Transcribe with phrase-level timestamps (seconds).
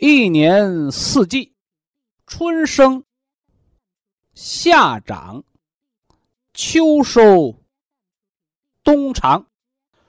[0.00, 1.54] 一年四季，
[2.26, 3.04] 春生、
[4.34, 5.44] 夏长、
[6.54, 7.54] 秋收、
[8.82, 9.46] 冬藏，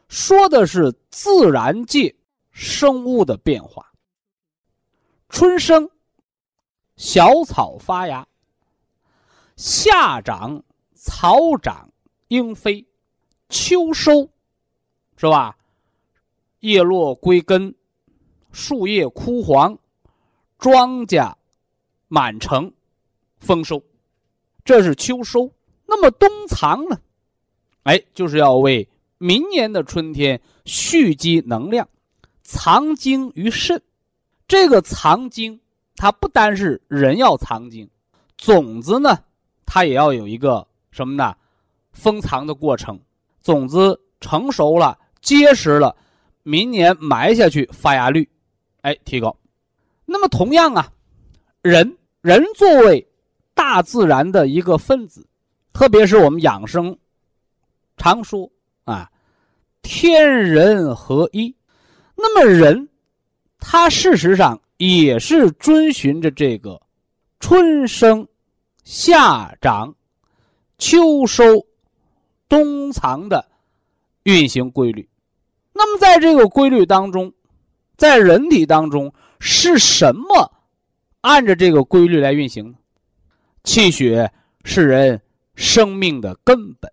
[0.07, 2.15] 说的是自然界。
[2.55, 3.91] 生物的变化。
[5.27, 5.89] 春生，
[6.95, 8.27] 小草发芽；
[9.55, 11.91] 夏长，草长
[12.27, 12.85] 莺飞；
[13.49, 14.29] 秋收，
[15.17, 15.57] 是吧？
[16.59, 17.73] 叶落归根，
[18.53, 19.77] 树叶枯黄，
[20.59, 21.33] 庄稼
[22.07, 22.71] 满城，
[23.39, 23.83] 丰收。
[24.63, 25.51] 这是秋收。
[25.85, 26.97] 那么冬藏呢？
[27.83, 28.87] 哎，就是要为
[29.17, 31.85] 明年的春天蓄积能量。
[32.43, 33.81] 藏精于肾，
[34.47, 35.59] 这个藏精，
[35.95, 37.89] 它不单是人要藏精，
[38.37, 39.17] 种子呢，
[39.65, 41.35] 它也要有一个什么呢？
[41.91, 42.99] 封藏的过程。
[43.41, 45.95] 种子成熟了、结实了，
[46.43, 48.29] 明年埋下去，发芽率，
[48.83, 49.35] 哎，提高。
[50.05, 50.91] 那么同样啊，
[51.61, 53.05] 人人作为
[53.53, 55.27] 大自然的一个分子，
[55.73, 56.97] 特别是我们养生
[57.97, 58.49] 常说
[58.83, 59.09] 啊，
[59.81, 61.55] 天人合一。
[62.15, 62.89] 那么人，
[63.57, 66.81] 他事实上也是遵循着这个
[67.39, 68.27] 春生、
[68.83, 69.95] 夏长、
[70.77, 71.43] 秋收、
[72.49, 73.45] 冬藏的
[74.23, 75.09] 运行规律。
[75.73, 77.33] 那么在这个规律当中，
[77.97, 80.51] 在人体当中是什么
[81.21, 82.75] 按着这个规律来运行呢？
[83.63, 84.31] 气血
[84.63, 85.21] 是人
[85.55, 86.91] 生命的根本，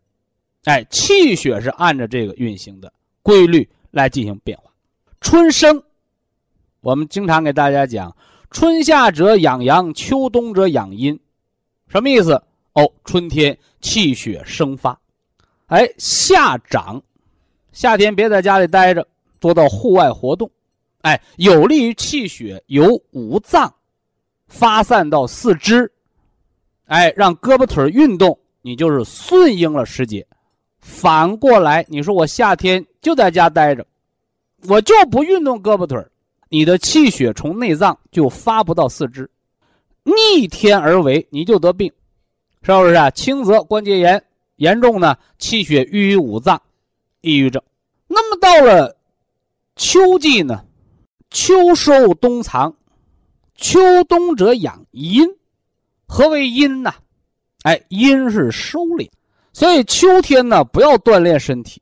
[0.65, 4.71] 哎，气血是按着这个运行的规律来进行变化。
[5.21, 5.83] 春生，
[6.81, 8.17] 我们经常给大家讲，
[8.50, 11.19] 春夏者养阳，秋冬者养阴，
[11.88, 12.41] 什么意思？
[12.75, 15.00] 哦，春天气血生发，
[15.67, 17.03] 哎，夏长，
[17.72, 19.06] 夏天别在家里待着，
[19.41, 20.49] 多到户外活动，
[21.03, 23.72] 哎，有利于气血由五脏
[24.49, 25.91] 发散到四肢，
[26.87, 30.27] 哎，让胳膊腿运动，你就是顺应了时节。
[30.81, 33.87] 反过来，你说我夏天就在家待着。
[34.69, 35.99] 我就不运动胳膊腿
[36.50, 39.31] 你的气血从内脏就发不到四肢，
[40.03, 41.91] 逆天而为，你就得病，
[42.62, 43.09] 是不是啊？
[43.11, 44.22] 轻则关节炎，
[44.56, 46.61] 严重呢气血淤于五脏，
[47.22, 47.62] 抑郁症。
[48.06, 48.94] 那么到了
[49.77, 50.62] 秋季呢，
[51.31, 52.75] 秋收冬藏，
[53.55, 55.27] 秋冬者养阴。
[56.07, 56.93] 何为阴呢？
[57.63, 59.09] 哎，阴是收敛，
[59.53, 61.81] 所以秋天呢不要锻炼身体，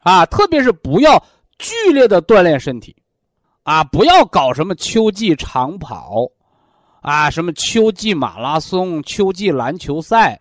[0.00, 1.22] 啊，特别是不要。
[1.58, 2.94] 剧烈的锻炼身体，
[3.62, 6.26] 啊，不要搞什么秋季长跑，
[7.00, 10.38] 啊，什么秋季马拉松、秋季篮球赛，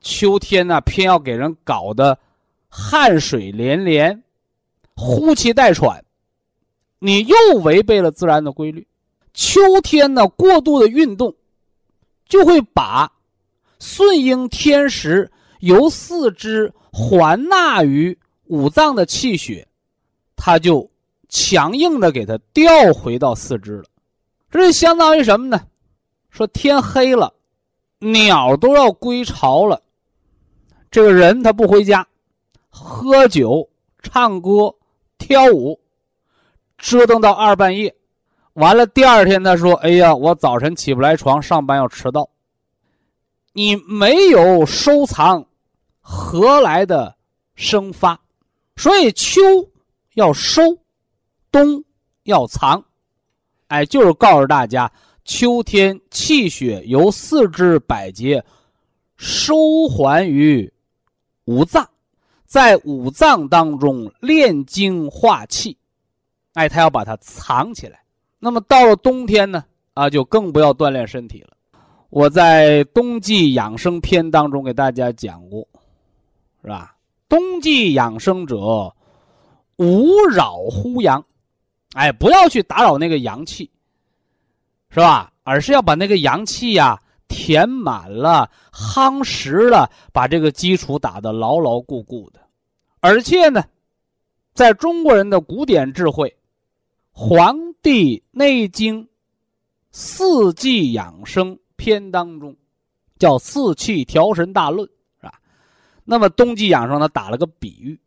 [0.00, 2.16] 秋天呢偏要给人搞得
[2.68, 4.22] 汗水连连、
[4.94, 6.03] 呼气带喘，
[6.98, 8.86] 你又违背了自然的规律。
[9.32, 11.34] 秋天呢过度的运动，
[12.28, 13.12] 就会把
[13.80, 19.66] 顺应天时由四肢还纳于五脏的气血。
[20.36, 20.88] 它就
[21.28, 23.84] 强硬的给它调回到四肢了，
[24.50, 25.60] 这就相当于什么呢？
[26.30, 27.32] 说天黑了，
[27.98, 29.80] 鸟都要归巢了，
[30.90, 32.06] 这个人他不回家，
[32.68, 33.68] 喝酒、
[34.02, 34.74] 唱歌、
[35.18, 35.80] 跳舞，
[36.84, 37.94] 折腾到二半夜，
[38.52, 42.28] 完了第二天他说：“哎呀，我早晨起不来床，上班要迟到。”
[43.54, 45.46] 你没有收藏，
[46.02, 47.16] 何来的
[47.54, 48.20] 生发？
[48.76, 49.40] 所以秋。
[50.12, 50.62] 要收，
[51.50, 51.82] 冬
[52.22, 52.84] 要藏，
[53.66, 54.88] 哎，就是告诉大家，
[55.24, 58.44] 秋天气血由四肢百节
[59.16, 60.72] 收还于
[61.46, 61.84] 五脏，
[62.46, 65.76] 在五脏当中炼精化气，
[66.54, 68.00] 哎，他要把它藏起来。
[68.38, 71.50] 那么到了冬天呢，啊，就更不要锻炼身体了。
[72.10, 75.66] 我在冬季养生篇当中给大家讲过，
[76.62, 76.96] 是吧？
[77.28, 78.94] 冬季养生者，
[79.76, 81.24] 勿扰乎阳，
[81.94, 83.68] 哎，不要去打扰那个阳气，
[84.90, 85.32] 是吧？
[85.42, 86.96] 而是要把那个阳气呀
[87.26, 92.38] 填满了、夯实了，把这个基础打得牢牢固固的。
[93.00, 93.64] 而且呢，
[94.54, 96.28] 在中国人的古典智慧
[97.16, 99.04] 《黄帝内经·
[99.92, 101.56] 四季养生》。
[101.76, 102.56] 篇当中，
[103.18, 104.88] 叫四气调神大论，
[105.20, 105.40] 是吧？
[106.04, 107.98] 那么冬季养生呢，打了个比喻，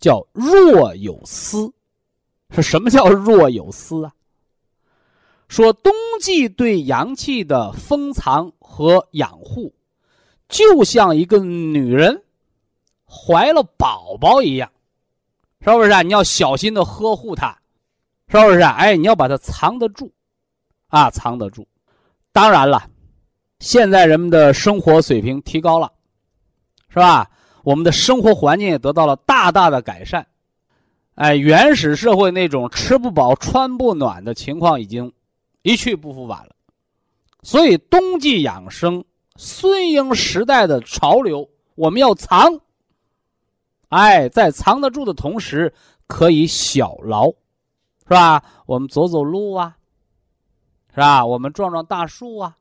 [0.00, 1.72] 叫若有思。
[2.50, 4.14] 是什么叫若有思啊？
[5.46, 9.72] 说冬季对阳气的封藏和养护，
[10.48, 12.24] 就像一个女人
[13.06, 14.72] 怀了宝宝一样，
[15.60, 16.02] 是不是啊？
[16.02, 17.56] 你要小心的呵护她，
[18.28, 18.72] 是不是啊？
[18.72, 20.12] 哎，你要把它藏得住，
[20.88, 21.66] 啊，藏得住。
[22.32, 22.88] 当然了，
[23.60, 25.92] 现在人们的生活水平提高了，
[26.88, 27.30] 是吧？
[27.62, 30.26] 我们的生活环境也得到了大大的改善。
[31.14, 35.12] 哎，原始社会那种吃不饱穿不暖的情况已经
[35.62, 36.54] 一去不复返了。
[37.42, 39.04] 所以，冬季养生，
[39.36, 42.60] 顺应时代的潮流，我们要藏。
[43.88, 45.72] 哎，在藏得住的同时，
[46.06, 47.32] 可以小劳，
[48.06, 48.42] 是吧？
[48.66, 49.76] 我们走走路啊。
[50.90, 51.26] 是吧？
[51.26, 52.56] 我们撞撞大树啊，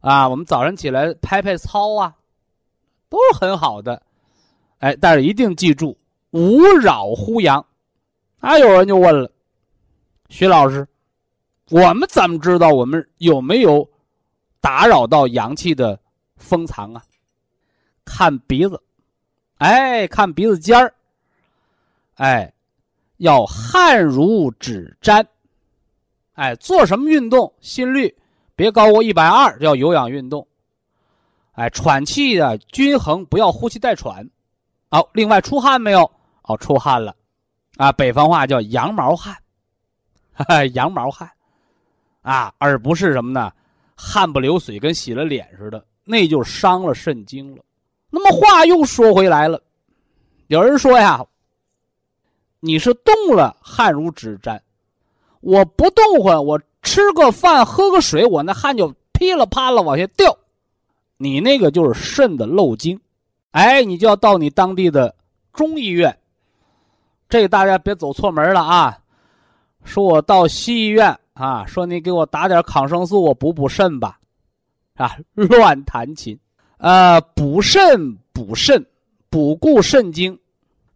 [0.00, 2.12] 啊，我们早晨起来拍拍操啊，
[3.08, 4.02] 都是很好的。
[4.78, 5.96] 哎，但是一定记住，
[6.32, 7.64] 勿扰乎阳。
[8.40, 9.30] 啊，有人就问了，
[10.28, 10.86] 徐老师，
[11.70, 13.88] 我们怎么知道我们有没有
[14.60, 15.96] 打扰到阳气的
[16.36, 17.02] 封藏啊？
[18.04, 18.82] 看鼻子，
[19.58, 20.92] 哎，看鼻子尖儿，
[22.16, 22.52] 哎，
[23.18, 25.26] 要汗如指沾。
[26.34, 28.14] 哎，做什么运动，心率
[28.54, 30.46] 别高过一百二，叫有氧运动。
[31.52, 34.28] 哎，喘气的均衡，不要呼气带喘。
[34.90, 36.10] 好，另外出汗没有？
[36.42, 37.16] 哦，出汗了。
[37.76, 39.34] 啊，北方话叫羊毛汗，
[40.32, 41.30] 哈哈，羊毛汗，
[42.22, 43.52] 啊，而不是什么呢？
[43.94, 47.62] 汗不流水，跟洗了脸似的，那就伤了肾经了。
[48.10, 49.60] 那么话又说回来了，
[50.46, 51.24] 有人说呀，
[52.66, 54.60] 你是动了，汗如指沾。
[55.40, 60.36] 我不动会，我吃个饭喝个水，我那汗就噼里啪啦往下掉。
[61.16, 63.00] 你那个就是肾的漏精，
[63.52, 65.14] 哎，你就要到你当地的
[65.52, 66.18] 中医院。
[67.28, 68.98] 这大家别走错门了啊！
[69.84, 74.18] 说我到西医院啊，说你给我打点抗生素，我补补肾吧，
[74.96, 76.38] 啊，乱弹琴。
[76.78, 78.84] 呃，补肾补肾，
[79.30, 80.38] 补固肾精，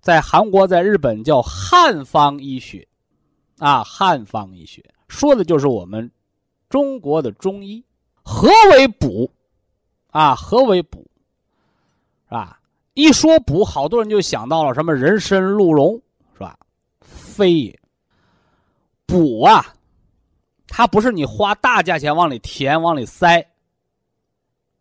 [0.01, 2.87] 在韩国在日本叫汉方医学。
[3.59, 6.11] 啊，汉方医学说的就是我们
[6.71, 7.85] 中国的中医。
[8.23, 9.31] 何为补？
[10.09, 11.07] 啊，何为补？
[12.27, 12.59] 是吧？
[12.95, 16.01] 一说补，好多人就想到了什么人参、鹿茸，
[16.33, 16.59] 是吧？
[17.01, 17.81] 非也。
[19.05, 19.75] 补啊，
[20.67, 23.39] 它不是你花大价钱往里填、往里塞，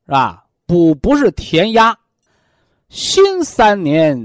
[0.06, 0.46] 是吧？
[0.66, 1.98] 补不是填鸭，
[2.90, 4.18] 新三年，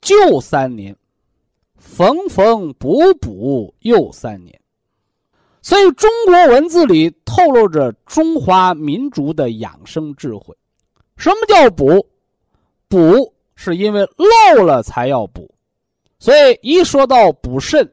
[0.00, 0.96] 就三年。
[1.80, 4.60] 缝缝补补又三年，
[5.62, 10.54] 所以中国文字里透露着中华民族的养生智慧。
[11.16, 12.04] 什么叫补？
[12.88, 15.48] 补是因为漏了才要补，
[16.18, 17.90] 所以一说到补肾，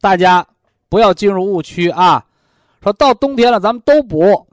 [0.00, 0.46] 大家
[0.88, 2.26] 不要进入误区啊！
[2.82, 4.46] 说到冬天了，咱们都补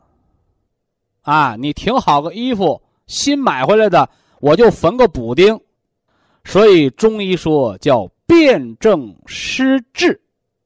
[1.21, 1.55] 啊！
[1.57, 5.59] 你挺好个衣服，新买回来的，我就缝个补丁。
[6.47, 8.09] 所以中医说叫。
[8.29, 10.21] 辨证施治，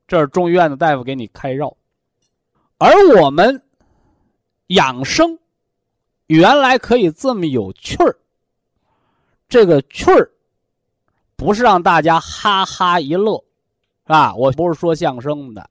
[0.08, 1.78] 这是中医院的大夫给你开药。
[2.80, 3.62] 而我们
[4.66, 5.38] 养生
[6.26, 8.18] 原来可以这么有趣儿，
[9.48, 10.32] 这个趣儿
[11.36, 13.38] 不是让大家哈哈一乐，
[14.08, 14.34] 是吧？
[14.34, 15.70] 我不是说相声的，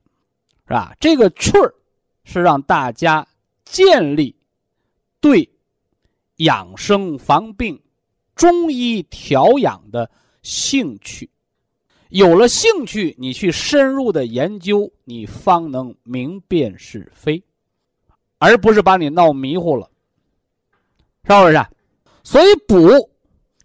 [0.65, 0.95] 是吧？
[0.97, 1.75] 这个趣儿
[2.23, 3.27] 是让大家
[3.65, 4.33] 建立
[5.19, 5.47] 对
[6.37, 7.77] 养生防病、
[8.41, 10.09] 中医调养的
[10.41, 11.29] 兴趣。
[12.09, 17.43] 有了兴趣，你去深入的研究，你方能明辨是非，
[18.39, 19.87] 而不是把你闹迷糊了，
[21.23, 21.63] 是不是？
[22.23, 23.11] 所以补，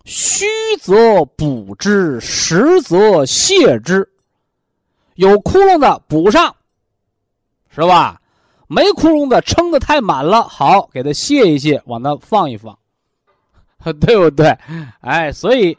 [0.04, 0.44] 虚
[0.82, 4.06] 则补之，实则泻之。
[5.14, 6.54] 有窟窿的补上，
[7.70, 8.20] 是吧？
[8.68, 12.78] 没窟窿的撑的太满了，好，给它卸一卸，往那放一放，
[14.00, 14.48] 对不对？
[15.00, 15.76] 哎，所以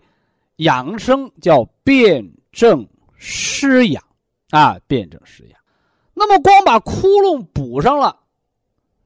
[0.58, 2.26] 养生叫辨。
[2.50, 2.88] 证
[3.18, 4.04] 施养，
[4.50, 5.60] 啊，辨证施养。
[6.16, 8.18] 那么光把窟窿补上了，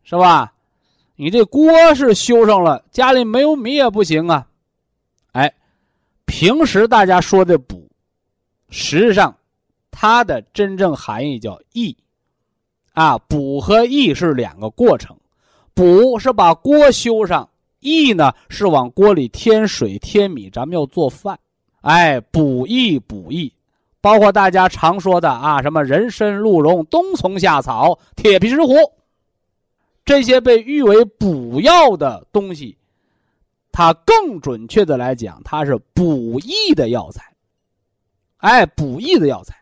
[0.04, 0.54] 是吧？
[1.18, 4.48] 你这锅是修上了，家里没有米也不行啊。
[5.34, 5.54] 哎，
[6.24, 7.92] 平时大家说的补，
[8.70, 9.36] 实际上
[9.90, 11.94] 它的真正含义叫益。
[12.94, 15.14] 啊，补和益是两个过程，
[15.74, 17.50] 补是把锅修上，
[17.82, 21.38] 益呢是往锅里添水添米，咱们要做饭。
[21.82, 23.52] 哎，补益补益，
[24.00, 28.76] 包括大家常说的啊，什么人参鹿茸冬虫夏草铁皮石斛。
[30.06, 32.78] 这些被誉为补药的东西，
[33.72, 37.34] 它更准确的来讲，它是补益的药材。
[38.38, 39.56] 哎，补益的药材。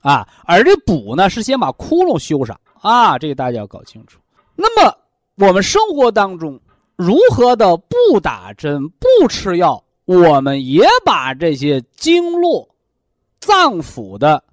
[0.00, 4.18] 啊，而这补呢，是先把窟窿修上啊，这个大家要搞清楚。
[4.54, 4.96] 那么
[5.36, 6.60] 我们生活当中
[7.00, 12.68] 如何的不打针、不吃药，我们也把这些经络、
[13.40, 14.44] 脏腑的，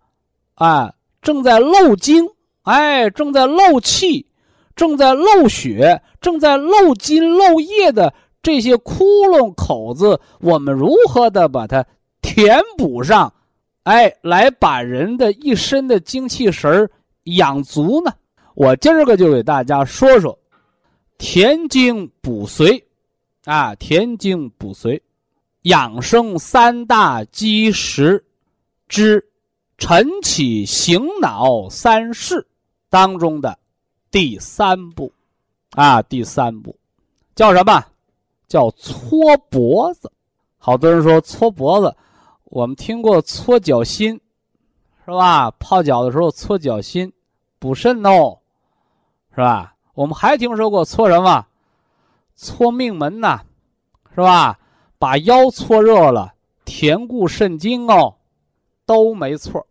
[0.56, 2.25] 啊，正在漏精，
[2.63, 4.25] 哎，正在漏气。
[4.77, 8.13] 正在漏血、正在漏筋漏液的
[8.44, 11.84] 这些窟窿口子，我们如何的把它
[12.22, 13.34] 填补上？
[13.84, 16.89] 哎，来把人的一身的精气神儿
[17.24, 18.13] 养足呢？
[18.54, 20.38] 我今儿个就给大家说说
[21.18, 22.84] 填精补髓
[23.46, 25.02] 啊，填精补髓，
[25.64, 28.24] 养生三大基石
[28.88, 29.26] 之
[29.78, 32.48] 晨起醒脑三事
[32.90, 33.58] 当中的。
[34.10, 35.12] 第三步，
[35.72, 36.78] 啊，第三步，
[37.36, 37.84] 叫什么？
[38.48, 40.12] 叫搓脖子。
[40.58, 41.96] 好多人说搓脖子，
[42.46, 44.20] 我们听过搓脚心，
[45.06, 45.52] 是吧？
[45.52, 47.12] 泡脚的时候搓脚心，
[47.60, 48.40] 补肾哦，
[49.32, 49.76] 是吧？
[49.98, 51.44] 我们还听说过搓什么？
[52.36, 53.42] 搓命门呐，
[54.13, 54.60] 是吧？
[55.00, 56.36] 把腰搓热了，
[56.66, 58.13] 填固肾精哦，
[58.86, 59.66] 都没错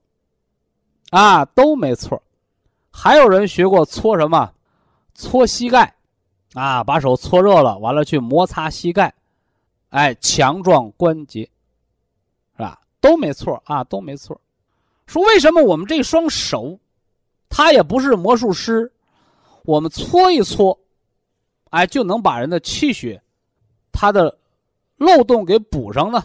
[1.10, 2.20] 啊，都没错
[2.90, 4.52] 还有人学过搓什么？
[5.14, 5.94] 搓膝盖，
[6.54, 9.14] 啊，把手搓热了，完了去摩擦膝盖，
[9.90, 11.48] 哎，强壮关节，
[12.56, 12.80] 是吧？
[13.00, 14.40] 都没错啊，都没错。
[15.06, 16.76] 说为什么我们这双手，
[17.48, 18.92] 他也不是魔术师，
[19.66, 20.78] 我们搓一搓，
[21.70, 23.20] 哎，就能把人的气血，
[23.92, 24.34] 它的
[24.96, 26.24] 漏洞给补上呢？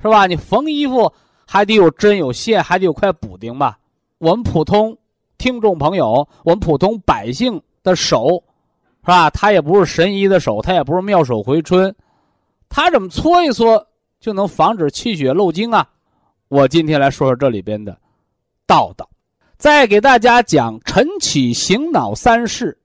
[0.00, 0.26] 是吧？
[0.26, 1.12] 你缝衣服
[1.46, 3.78] 还得有针有线，还得有块补丁吧？
[4.18, 4.96] 我们普通。
[5.38, 8.40] 听众朋友，我们普通百姓的手，
[9.00, 9.28] 是吧？
[9.30, 11.92] 他也不是神医的手，他也不是妙手回春，
[12.68, 13.84] 他怎么搓一搓
[14.20, 15.88] 就能防止气血漏精啊？
[16.46, 17.98] 我今天来说说这里边的
[18.68, 19.08] 道道，
[19.56, 22.78] 再给大家讲晨起醒脑三式：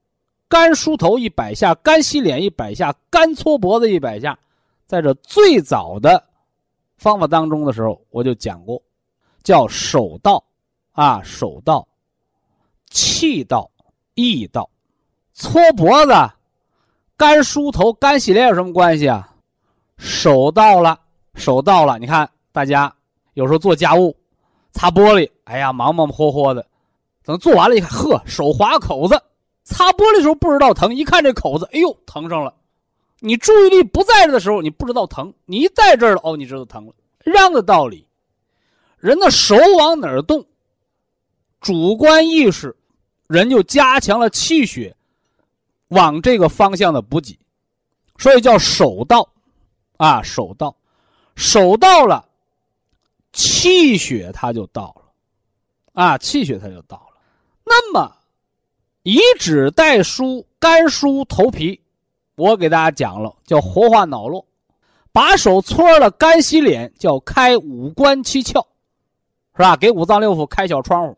[0.49, 4.37] 干梳头一百下，干洗脸一百下，干搓脖子一百下。
[4.85, 6.23] 在这最早的
[6.97, 8.81] 方法当中的时候，我就讲过，
[9.43, 10.43] 叫手道
[10.93, 11.87] 啊，手道。
[12.89, 13.69] 气道、
[14.13, 14.69] 意道，
[15.33, 16.13] 搓脖子、
[17.17, 19.35] 干梳头、干洗脸有什么关系啊？
[19.97, 20.97] 手到了，
[21.35, 21.99] 手到了。
[21.99, 22.95] 你看，大家
[23.33, 24.15] 有时候做家务，
[24.71, 26.65] 擦玻璃，哎呀，忙忙活活的，
[27.25, 29.21] 等做完了，一看，呵，手划口子。
[29.67, 32.53] 擦玻璃的时候不知道疼，一看这口子，哎呦，疼上了。
[33.19, 36.93] 你注意力不在这的时候，你不知道疼；你一在这儿了，哦，你知道疼了。
[37.25, 38.07] 一样的道理，
[38.97, 40.45] 人的手往哪儿动？
[41.59, 42.73] 主观意识，
[43.27, 44.95] 人就加强了气血
[45.89, 47.37] 往这个方向的补给，
[48.17, 49.27] 所以叫手到，
[49.97, 50.73] 啊，手到，
[51.35, 52.25] 手到了，
[53.33, 57.19] 气血它就到了，啊，气血它就到了。
[57.65, 58.16] 那么，
[59.07, 61.79] 以指代梳，干梳头皮，
[62.35, 64.43] 我给大家讲了，叫活化脑络；
[65.13, 68.61] 把手搓了，干洗脸，叫开五官七窍，
[69.55, 69.77] 是吧？
[69.77, 71.17] 给五脏六腑开小窗户。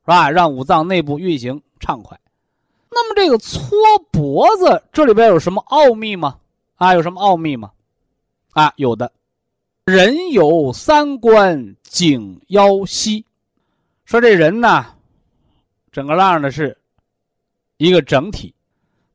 [0.00, 0.28] 是吧？
[0.28, 2.18] 让五脏内部运行畅快。
[2.90, 3.70] 那么这个搓
[4.10, 6.38] 脖子，这里边有什么奥秘吗？
[6.74, 7.70] 啊，有什么奥秘吗？
[8.50, 9.12] 啊，有的。
[9.84, 13.24] 人有三关，颈腰膝。
[14.06, 14.86] 说这人呢，
[15.92, 16.76] 整个浪的是
[17.78, 18.54] 一个整体，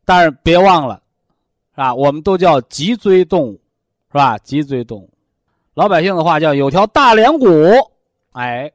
[0.03, 1.01] 但是别忘了，
[1.75, 1.93] 是吧？
[1.93, 3.61] 我们都叫脊椎动物，
[4.11, 4.37] 是吧？
[4.39, 5.09] 脊椎动物，
[5.75, 7.47] 老百姓的话叫有条大梁骨，
[8.31, 8.71] 哎。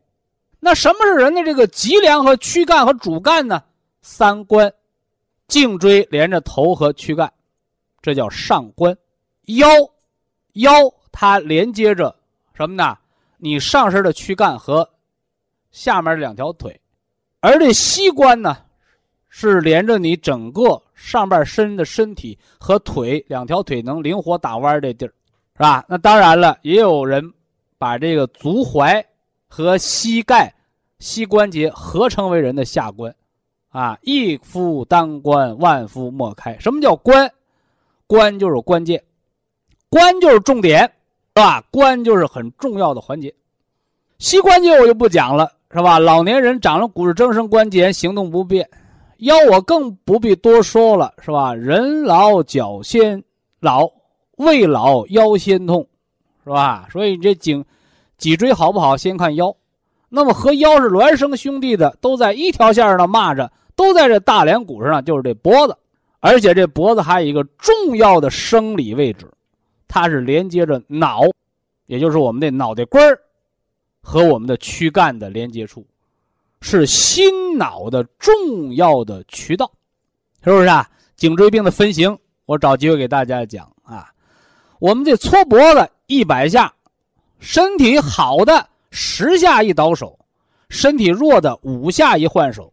[0.60, 3.62] 那什么是人的这个脊梁和躯干和主干呢？
[4.02, 4.70] 三关，
[5.46, 7.32] 颈椎连着头和躯干，
[8.02, 8.92] 这叫上关；
[9.46, 9.68] 腰，
[10.54, 10.72] 腰
[11.12, 12.12] 它连接着
[12.54, 12.98] 什么呢？
[13.36, 14.90] 你上身的躯干和
[15.70, 16.80] 下面两条腿，
[17.38, 18.56] 而这膝关呢，
[19.28, 25.12] 是连着你整个上半身的身体和腿两条腿能灵活打弯这地儿，
[25.56, 25.84] 是吧？
[25.88, 27.32] 那当然了，也有人
[27.78, 29.04] 把这个足踝。
[29.50, 30.54] 和膝盖
[30.98, 33.12] 膝关节合成为人的下关，
[33.70, 36.54] 啊，一夫当关，万夫莫开。
[36.58, 37.32] 什么叫关？
[38.06, 39.02] 关就是关键，
[39.88, 40.90] 关就是重点，是
[41.36, 41.64] 吧？
[41.70, 43.34] 关就是很重要的环节。
[44.18, 45.98] 膝关节我就不讲了，是吧？
[45.98, 48.68] 老年人长了骨质增生关节，行动不便。
[49.18, 51.54] 腰我更不必多说了，是吧？
[51.54, 53.22] 人老脚先
[53.60, 53.88] 老，
[54.36, 55.86] 胃老腰先痛，
[56.44, 56.88] 是吧？
[56.90, 57.64] 所以这颈
[58.16, 59.54] 脊椎好不好，先看腰。
[60.08, 65.76] 那么和腰是孪生兄弟的，都在一条线上蚂蚱，都在这大梁骨上，就是这脖子。
[66.20, 69.30] 而且这脖子还有一个重要的生理位置，
[69.86, 71.22] 它是连接着脑，
[71.86, 73.20] 也就是我们的脑袋瓜儿
[74.00, 75.86] 和我们的躯干的连接处。
[76.60, 79.70] 是心脑的重要的渠道，
[80.42, 80.88] 是不是啊？
[81.16, 84.10] 颈椎病的分型，我找机会给大家讲啊。
[84.78, 86.72] 我们这搓脖子一百下，
[87.40, 90.18] 身体好的十下一倒手，
[90.68, 92.72] 身体弱的五下一换手。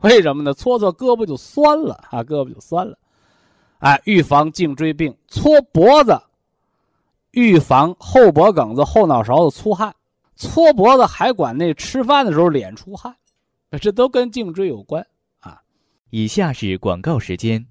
[0.00, 0.52] 为什么呢？
[0.52, 2.98] 搓搓胳膊就酸了啊，胳膊就酸了。
[3.78, 6.20] 哎，预防颈椎病，搓脖子，
[7.30, 9.94] 预防后脖梗子、后脑勺子出汗。
[10.36, 13.14] 搓脖子还管那吃饭的时候脸出汗，
[13.80, 15.06] 这都跟颈椎有关
[15.40, 15.62] 啊。
[16.10, 17.64] 以下是广告时间。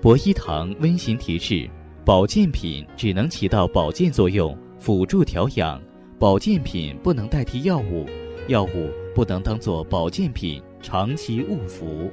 [0.00, 1.68] 博一堂温馨提示：
[2.04, 5.78] 保健品只能起到保健作用，辅助调养；
[6.18, 8.06] 保健品不能代替药物，
[8.48, 12.10] 药物不能当做保健品长期误服。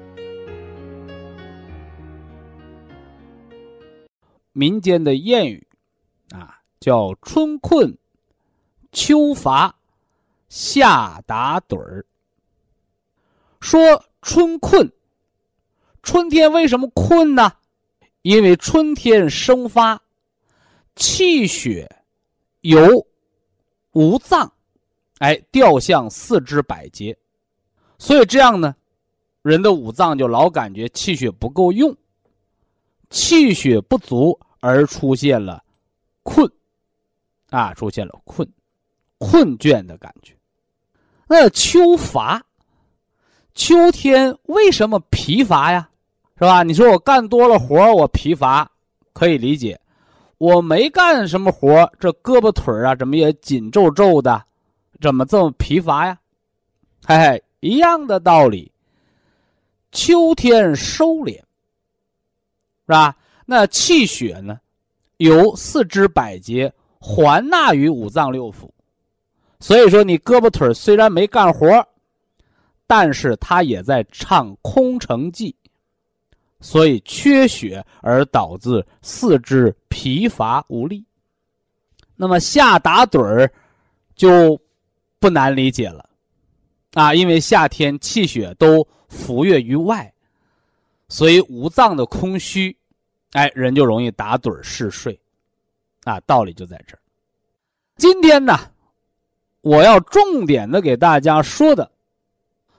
[4.53, 5.65] 民间的谚语
[6.31, 7.95] 啊，叫“春困”。
[8.91, 9.75] 秋乏，
[10.49, 12.05] 夏打盹儿。
[13.59, 14.91] 说春困，
[16.03, 17.51] 春天为什么困呢？
[18.21, 20.01] 因为春天生发，
[20.95, 21.89] 气血
[22.61, 23.07] 由
[23.93, 24.51] 五脏，
[25.19, 27.17] 哎，调向四肢百节，
[27.97, 28.75] 所以这样呢，
[29.41, 31.95] 人的五脏就老感觉气血不够用，
[33.09, 35.63] 气血不足而出现了
[36.23, 36.51] 困，
[37.49, 38.47] 啊，出现了困。
[39.17, 40.33] 困倦的感觉，
[41.27, 42.43] 那秋乏，
[43.55, 45.89] 秋天为什么疲乏呀？
[46.35, 46.61] 是吧？
[46.61, 48.69] 你说我干多了活我疲乏，
[49.13, 49.79] 可以理解。
[50.37, 54.43] 我没干什么活这胳膊腿啊，怎么也紧皱皱的？
[55.01, 56.19] 怎么这么疲乏呀？
[57.05, 58.71] 嘿嘿，一样的道理。
[59.91, 61.43] 秋天收敛，是
[62.85, 63.15] 吧？
[63.47, 64.59] 那气血呢，
[65.17, 68.69] 由四肢百节还纳于五脏六腑。
[69.59, 71.85] 所以说，你胳膊腿虽然没干活，
[72.85, 75.55] 但是它也在唱空城计，
[76.61, 81.03] 所以缺血而导致四肢疲乏无力。
[82.15, 83.51] 那么夏打盹儿
[84.15, 84.59] 就
[85.19, 86.07] 不难理解了，
[86.93, 90.11] 啊，因为夏天气血都浮跃于外，
[91.09, 92.75] 所以五脏的空虚，
[93.31, 95.19] 哎，人就容易打盹嗜睡，
[96.03, 96.99] 啊，道理就在这儿。
[97.97, 98.55] 今天呢？
[99.67, 101.91] 我要重点的给大家说的，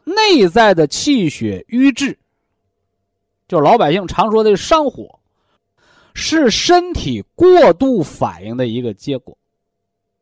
[0.04, 2.16] 内在的气血瘀滞，
[3.46, 5.20] 就老百姓常说的上火，
[6.14, 9.36] 是身体过度反应的一个结果。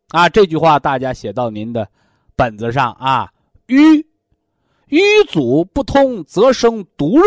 [0.09, 1.89] 啊，这句话大家写到您的
[2.35, 3.33] 本子上啊。
[3.67, 4.05] 瘀，
[4.89, 7.25] 瘀阻不通则生毒热，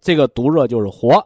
[0.00, 1.24] 这个毒热就是火。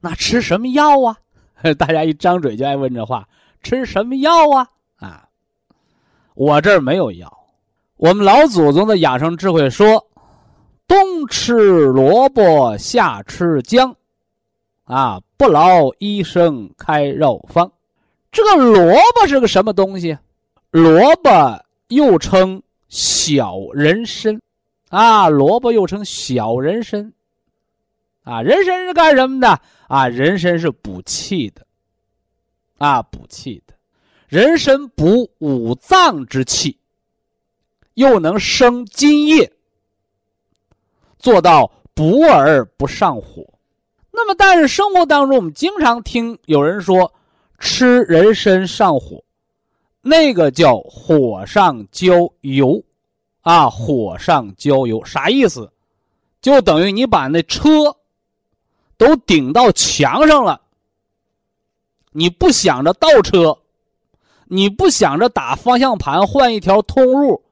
[0.00, 1.18] 那吃什么药啊？
[1.76, 3.28] 大家一张嘴就爱问这话，
[3.62, 4.70] 吃什么药啊？
[6.38, 7.46] 我这儿没有药，
[7.96, 10.06] 我们老祖宗的养生智慧说：
[10.86, 11.52] 冬吃
[11.86, 13.92] 萝卜，夏吃姜，
[14.84, 17.68] 啊，不劳医生开药方。
[18.30, 20.16] 这个萝卜是个什么东西？
[20.70, 24.40] 萝卜又称小人参，
[24.90, 27.12] 啊，萝卜又称小人参，
[28.22, 29.60] 啊，人参是干什么的？
[29.88, 31.66] 啊，人参是补气的，
[32.78, 33.74] 啊，补气的。
[34.28, 36.78] 人参补五脏之气，
[37.94, 39.50] 又能生津液，
[41.18, 43.42] 做到补而不上火。
[44.10, 47.10] 那么，但是生活当中，我们经常听有人说
[47.58, 49.24] 吃人参上火，
[50.02, 52.82] 那个叫火上浇油，
[53.40, 55.72] 啊，火上浇油啥意思？
[56.42, 57.96] 就等于你把那车
[58.98, 60.60] 都顶到墙上了，
[62.12, 63.58] 你不想着倒车。
[64.50, 67.42] 你不想着打方向盘换一条通路，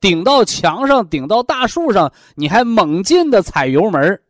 [0.00, 4.20] 顶到墙上，顶到大树上，你还猛劲的踩油门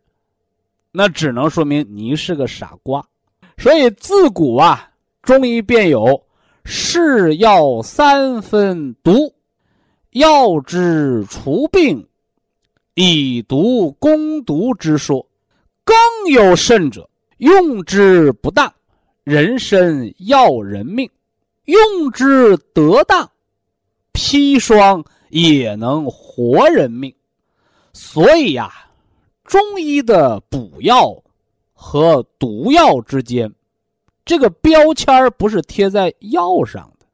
[0.90, 3.06] 那只能说明你是个傻瓜。
[3.58, 4.90] 所以自古啊，
[5.22, 6.20] 中医便有
[6.64, 9.32] “是药三分毒，
[10.10, 12.06] 药之除病，
[12.94, 15.26] 以毒攻毒之说。
[15.84, 15.96] 更
[16.32, 17.08] 有甚者，
[17.38, 18.72] 用之不当，
[19.22, 21.06] 人参要人命；
[21.66, 23.30] 用之得当，
[24.14, 27.14] 砒霜也能活人命。
[27.92, 28.72] 所以呀，
[29.44, 31.22] 中医的补药
[31.72, 33.52] 和毒药之间，
[34.24, 37.06] 这个标签不是贴在药上的，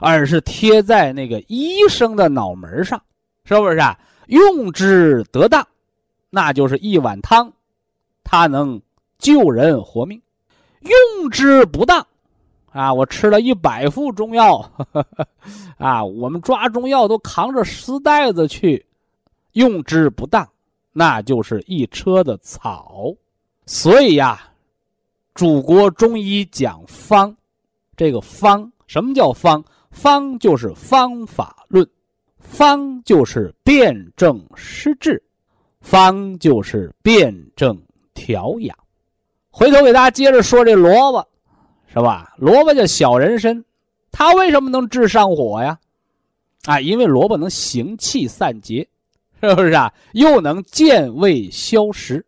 [0.00, 3.00] 而是贴在那个医生的脑门上，
[3.44, 3.98] 是不是啊？
[4.26, 5.66] 用之得当，
[6.30, 7.52] 那就是一碗汤。
[8.24, 8.80] 它能
[9.18, 10.20] 救人活命，
[10.80, 12.04] 用之不当，
[12.76, 14.70] 啊，我吃了一百副中药，
[15.78, 18.84] 啊，我们抓中药都扛着丝袋子去，
[19.52, 20.46] 用之不当，
[20.92, 23.14] 那就是一车的草。
[23.64, 24.52] 所以呀，
[25.34, 27.34] 祖国中医讲方，
[27.96, 29.64] 这个方什么叫方？
[29.90, 31.88] 方就是方法论，
[32.38, 35.22] 方就是辨证施治，
[35.80, 37.80] 方就是辨证。
[38.12, 38.76] 调养，
[39.50, 41.26] 回头给大家接着说这萝卜，
[41.96, 42.34] 是吧？
[42.36, 43.64] 萝卜叫小人参，
[44.12, 45.78] 它为什么能治上火呀？
[46.66, 48.86] 啊，因为萝卜能行气散结，
[49.40, 49.90] 是不是啊？
[50.12, 52.24] 又能健胃消食，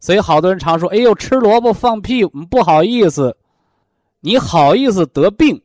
[0.00, 3.36] 所以好多人常说：“哎呦，吃萝卜放屁，不好意思。”
[4.20, 5.60] 你好意思得病，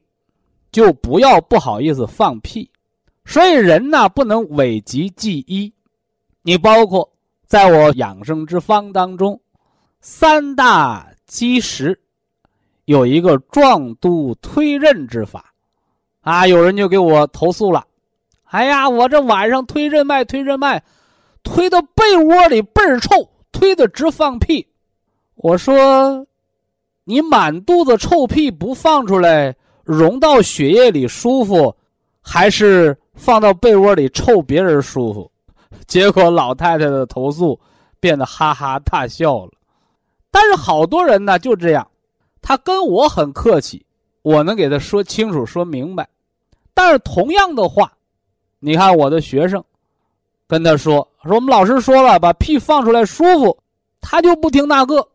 [0.72, 2.70] 就不要不好意思放屁。
[3.24, 5.74] 所以人呢，不能讳疾忌医。
[6.42, 7.10] 你包括。
[7.48, 9.38] 在我养生之方当中，
[10.00, 12.00] 三大基石
[12.86, 15.54] 有一个壮督推任之法，
[16.22, 17.86] 啊，有人就给我投诉了，
[18.46, 20.82] 哎呀，我这晚上推任脉，推任脉，
[21.44, 24.68] 推到被窝里倍儿臭，推的直放屁。
[25.36, 26.26] 我说，
[27.04, 31.76] 你满肚子臭屁不放出来，融到血液里舒服，
[32.22, 35.32] 还是放到被窝里臭别人舒服？
[35.88, 37.60] 结果老太太的投诉
[38.00, 39.52] 变得哈哈大笑了，
[40.30, 41.88] 但是好多人呢就这样，
[42.42, 43.86] 他跟我很客气，
[44.22, 46.08] 我能给他说清楚说明白，
[46.74, 47.92] 但是同样的话，
[48.60, 49.64] 你看我的学生
[50.48, 53.58] 跟他说说我们老师说了把屁放出来舒服，
[54.00, 55.08] 他就不听那个，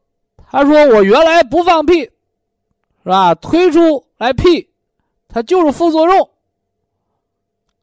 [0.51, 3.35] 他说我原来不放屁，是吧？
[3.37, 4.69] 推出来屁，
[5.29, 6.31] 它就是副作用，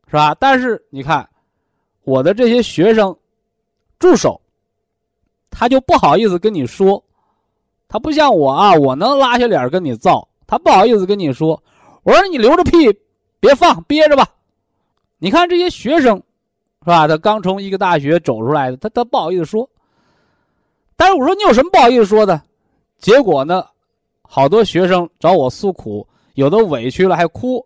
[0.08, 0.36] 是吧？
[0.40, 1.28] 但是你看。
[2.06, 3.18] 我的这些学生、
[3.98, 4.42] 助手，
[5.50, 7.02] 他就不好意思跟你说，
[7.94, 11.62] 他不像我啊，我能拉下脸跟你造，他不好意思跟你说。
[12.02, 12.92] 我说你留着屁，
[13.40, 14.28] 别放，憋着吧。
[15.20, 16.18] 你看这些学生，
[16.82, 17.08] 是吧？
[17.08, 19.70] 他刚从一个大学走出来的，他他不好意思说。
[20.96, 22.42] 但是我说你有什么不好意思说的？
[22.98, 23.64] 结果呢，
[24.24, 27.64] 好多学生找我诉苦，有的委屈了还哭，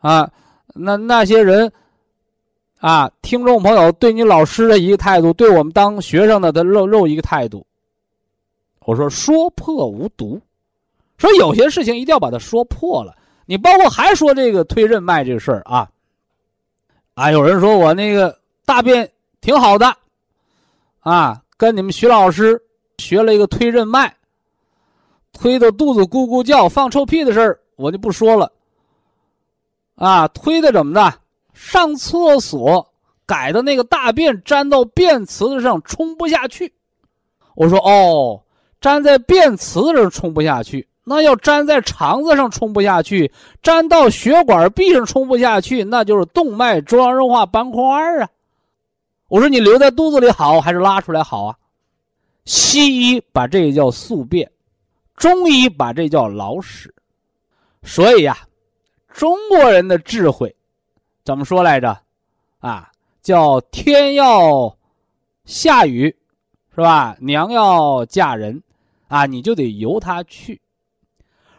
[0.00, 0.30] 啊，
[0.74, 1.70] 那那些人。
[2.80, 7.64] 啊，听众朋友对你老师的一个态度，对我们当学生的的肉肉一个态度。
[8.84, 10.40] 我说说破无毒，
[11.16, 13.16] 说有些事情一定要把它说破了。
[13.46, 15.90] 你包括还说这个推任脉这个事儿啊，
[17.14, 19.96] 啊，有人说我那个大便挺好的，
[21.00, 22.60] 啊，跟你们徐老师
[22.98, 24.14] 学了一个推任脉，
[25.32, 28.50] 推的肚子咕咕叫、放臭屁的事儿，我就不说了。
[29.96, 31.14] 啊，推的怎么的？
[31.52, 32.92] 上厕所
[33.26, 36.72] 改的那个大便粘到便池子上冲不下去，
[37.54, 38.42] 我说哦，
[38.82, 47.82] 粘在便池子上冲不下去，那要粘在肠子上冲不下去，粘到血管壁上冲不下去，那就是动脉粥样硬化斑块
[48.20, 48.28] 啊。
[49.28, 51.56] 我说你留在肚子里好还是拉出来好啊？
[52.44, 54.50] 西医把这个叫宿便，
[55.16, 56.92] 中医把这叫老屎，
[57.84, 58.36] 所以呀，
[59.08, 60.54] 中国人的智慧。
[61.24, 61.96] 怎么说来着？
[62.58, 62.90] 啊，
[63.22, 64.76] 叫天要
[65.44, 66.14] 下雨，
[66.74, 67.16] 是吧？
[67.20, 68.60] 娘要嫁人，
[69.12, 70.58] 啊，你就得由他去。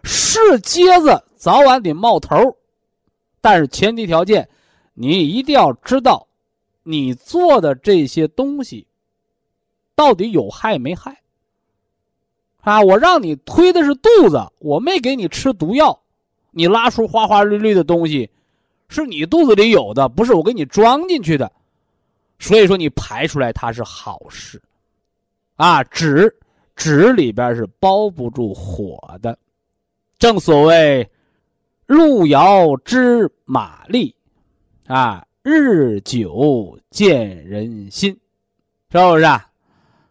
[0.04, 2.58] 是疖子早晚得冒头，
[3.42, 4.50] 但是前提条件，
[4.96, 6.28] 你一定要知道，
[6.82, 8.88] 你做的这些东西
[9.94, 11.22] 到底有害没害。
[12.62, 16.02] 啊，我让你推的是肚子，我没给你吃毒药，
[16.50, 18.32] 你拉出花花绿绿的东西。
[18.88, 21.52] 是你肚子里有的，不是我给你装进去的，
[22.40, 24.60] 所以说你排出来它是好事，
[25.56, 26.36] 啊，纸
[26.76, 29.38] 纸里边是包不住火的，
[30.18, 31.10] 正所谓
[31.86, 34.16] 路遥知马力，
[34.88, 38.12] 啊，日久见人心，
[38.92, 39.24] 是不是？
[39.24, 39.48] 啊？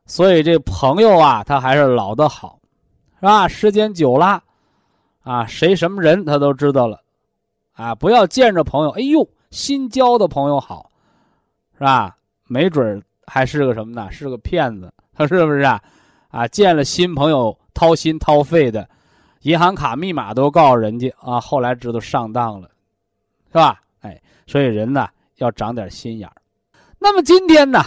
[0.05, 2.59] 所以这朋友啊，他还是老的好，
[3.17, 3.49] 是吧？
[3.49, 4.43] 时间久了，
[5.23, 7.01] 啊，谁什么人他都知道了。
[7.73, 10.91] 啊，不要见着朋友，哎呦，新交的朋友好，
[11.75, 12.17] 是吧？
[12.47, 14.11] 没准还是个什么呢？
[14.13, 14.93] 是个骗子，
[15.27, 15.83] 是不是啊？
[16.33, 18.89] 啊，见了新朋友掏心掏肺的，
[19.43, 22.69] 银行卡密码都告诉人家啊，后来知道上当了，
[23.49, 23.81] 是吧？
[24.01, 26.35] 哎，所以人呢要长点心眼儿。
[26.99, 27.85] 那么今天呢，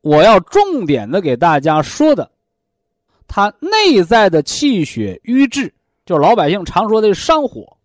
[0.00, 2.28] 我要重点的给大家说的，
[3.28, 5.72] 他内在的气血瘀滞，
[6.04, 7.76] 就老百姓常说的上火。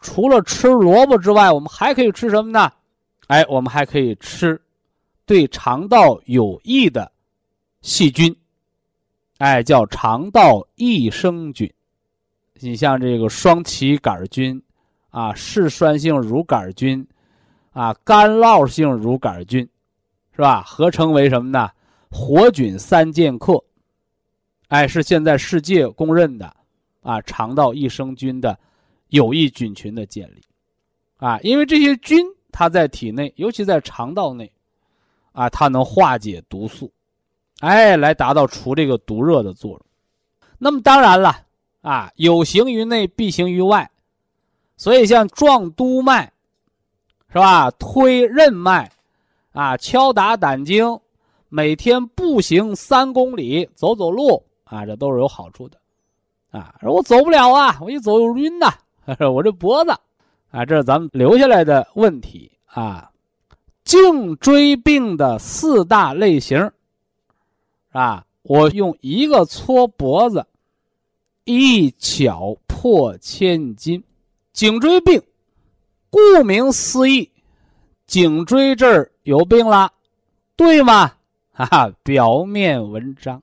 [0.00, 2.70] 除了吃萝卜之外，我们还可以吃什么呢？
[3.26, 4.60] 哎，我们还可以吃
[5.26, 7.10] 对肠道有益的
[7.82, 8.34] 细菌，
[9.40, 11.72] 哎，叫肠道益生菌。
[12.60, 14.62] 你像这个双歧杆菌
[15.08, 17.06] 啊，嗜酸性乳杆菌
[17.72, 19.66] 啊，干酪性乳杆菌，
[20.36, 20.60] 是吧？
[20.62, 21.70] 合称为什么呢？
[22.10, 23.64] 活菌三剑客，
[24.68, 26.54] 哎，是现在世界公认的
[27.00, 28.58] 啊，肠道益生菌的。
[29.08, 30.40] 有益菌群的建立，
[31.16, 34.52] 啊，因为这些菌它在体内，尤其在肠道内，
[35.32, 36.92] 啊，它能化解毒素，
[37.60, 39.80] 哎，来达到除这个毒热的作用。
[40.58, 41.34] 那么当然了，
[41.80, 43.90] 啊，有形于内，必行于外，
[44.76, 46.30] 所以像壮督脉，
[47.32, 47.70] 是吧？
[47.72, 48.90] 推任脉，
[49.52, 50.98] 啊，敲打胆经，
[51.48, 55.78] 每天步行三公里，走走路，啊，这都是有好处的，
[56.50, 58.72] 啊，说我走不了啊，我一走就晕呐。
[59.32, 59.90] 我这脖子，
[60.50, 63.10] 啊，这是咱们留下来的问题啊。
[63.82, 66.70] 颈椎病的四大类型，
[67.90, 70.46] 啊，我用一个搓脖子，
[71.44, 74.02] 一巧破千金。
[74.52, 75.22] 颈椎病，
[76.10, 77.30] 顾名思义，
[78.06, 79.92] 颈椎这儿有病了，
[80.56, 81.12] 对吗？
[81.52, 83.42] 哈哈，表面文章，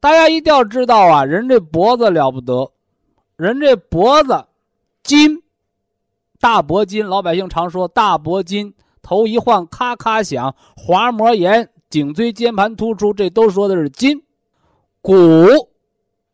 [0.00, 2.70] 大家一定要知道啊，人这脖子了不得，
[3.36, 4.44] 人这脖子。
[5.02, 5.42] 筋，
[6.38, 14.18] 大脖筋，老百姓常说大脖筋，头一晃咔咔响，滑膜炎，颈椎间盘突出，这都说的是筋。
[15.02, 15.14] 骨，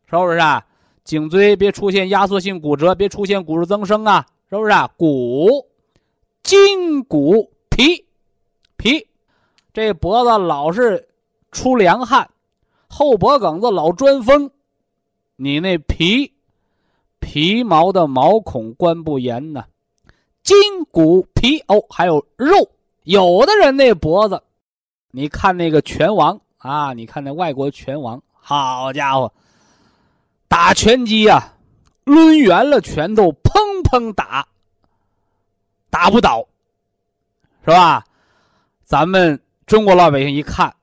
[0.05, 0.65] 是不是啊？
[1.03, 4.89] 颈椎别出现压缩性骨折，别出现骨质增生啊，是不是啊？
[4.95, 5.67] 骨，
[6.43, 8.05] 筋骨皮，
[8.77, 9.05] 皮，
[9.73, 11.09] 这脖子老是
[11.51, 12.29] 出凉汗，
[12.87, 14.49] 后脖梗子老钻风，
[15.35, 16.31] 你那皮。
[17.19, 19.65] 皮毛的毛孔关不严呢，
[20.41, 20.55] 筋
[20.89, 22.69] 骨皮哦，还有肉。
[23.03, 24.41] 有的人那脖子，
[25.11, 29.31] 你看那个拳王啊，你看那外国拳王，好家伙，
[30.47, 31.53] 打拳击呀，
[32.05, 34.47] 抡圆了拳头，砰砰打，
[35.89, 36.47] 打不倒，
[37.65, 38.03] 是吧？
[38.83, 40.75] 咱们中国老百姓一看，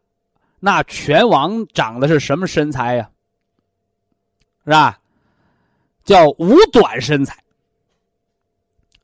[0.60, 3.10] 那拳王长得是什么身材呀？
[4.64, 4.98] 是吧？
[6.04, 7.36] 叫五短身材，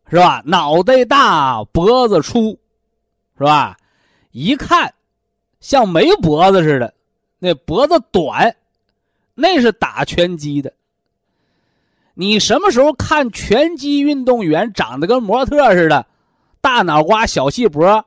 [0.09, 0.43] 是吧？
[0.45, 2.59] 脑袋大，脖子粗，
[3.39, 3.77] 是吧？
[4.31, 4.93] 一看
[5.63, 6.93] 像没脖子似的，
[7.39, 8.55] 那脖子短，
[9.35, 10.71] 那是打拳击的。
[12.15, 16.05] 你什么时候看拳击运动员长得跟模特似的，
[16.61, 18.05] 大脑瓜、小细脖，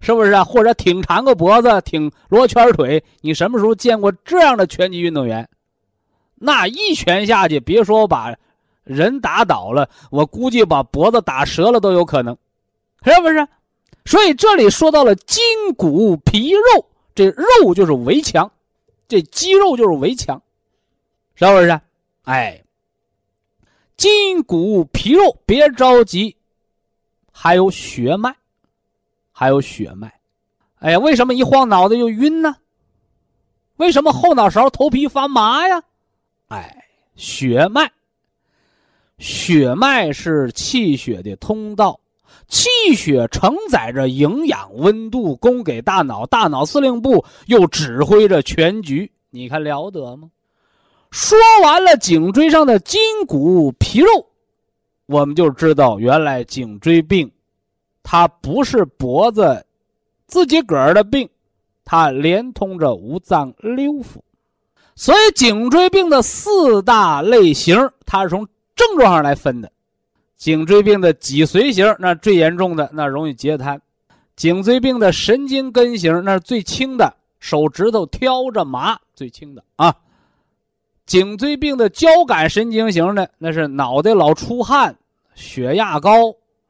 [0.00, 0.44] 是不是啊？
[0.44, 5.46] 或者挺长个脖子、挺罗圈腿，你什么时候见过这样的拳击运动员？
[6.36, 8.34] 那一拳下去，别说把
[8.84, 12.36] 人打倒了，我估计把脖子打折了都有可能，
[13.02, 13.46] 是不是？
[14.04, 15.42] 所以这里说到了筋
[15.76, 18.50] 骨皮肉，这肉就是围墙，
[19.08, 20.40] 这肌肉就是围墙，
[21.34, 21.80] 是不是？
[22.24, 22.62] 哎，
[23.96, 26.36] 筋骨皮肉，别着急，
[27.32, 28.34] 还有血脉，
[29.32, 30.12] 还有血脉。
[30.80, 32.56] 哎呀，为什么一晃脑袋就晕呢？
[33.76, 35.82] 为什么后脑勺头皮发麻呀？
[36.48, 36.84] 哎，
[37.16, 37.90] 血脉，
[39.18, 41.98] 血脉是气血的通道，
[42.54, 49.10] 气血承载着营养、温度，供给大脑，大脑司令部又指挥着全局。
[49.30, 50.30] 你看了得吗？
[51.10, 54.24] 说完了颈椎上的筋骨皮肉，
[55.06, 57.28] 我们就知道原来颈椎病，
[58.04, 59.66] 它不是脖子
[60.28, 61.28] 自己个儿的病，
[61.84, 64.20] 它连通着五脏六腑。
[64.94, 69.72] 所以，颈椎病的四大类型，它是从症状上来分的。
[70.44, 73.78] 颈椎病的脊髓型，那最严重的，那容易截瘫；
[74.36, 79.96] 颈椎病的神经根型，那是最轻的，手指头挑着麻，最轻的啊。
[81.06, 84.94] 颈椎病的交感神经型的，那是脑袋老出汗，
[85.34, 86.10] 血压高，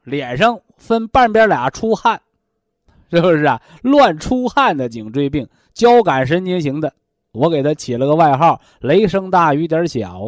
[0.05, 2.21] 脸上分半边俩出汗，
[3.11, 3.61] 是不是啊？
[3.81, 6.93] 乱出汗的颈椎病，交感神经型的。
[7.33, 10.21] 我给他起了个外号“雷声大雨点小”，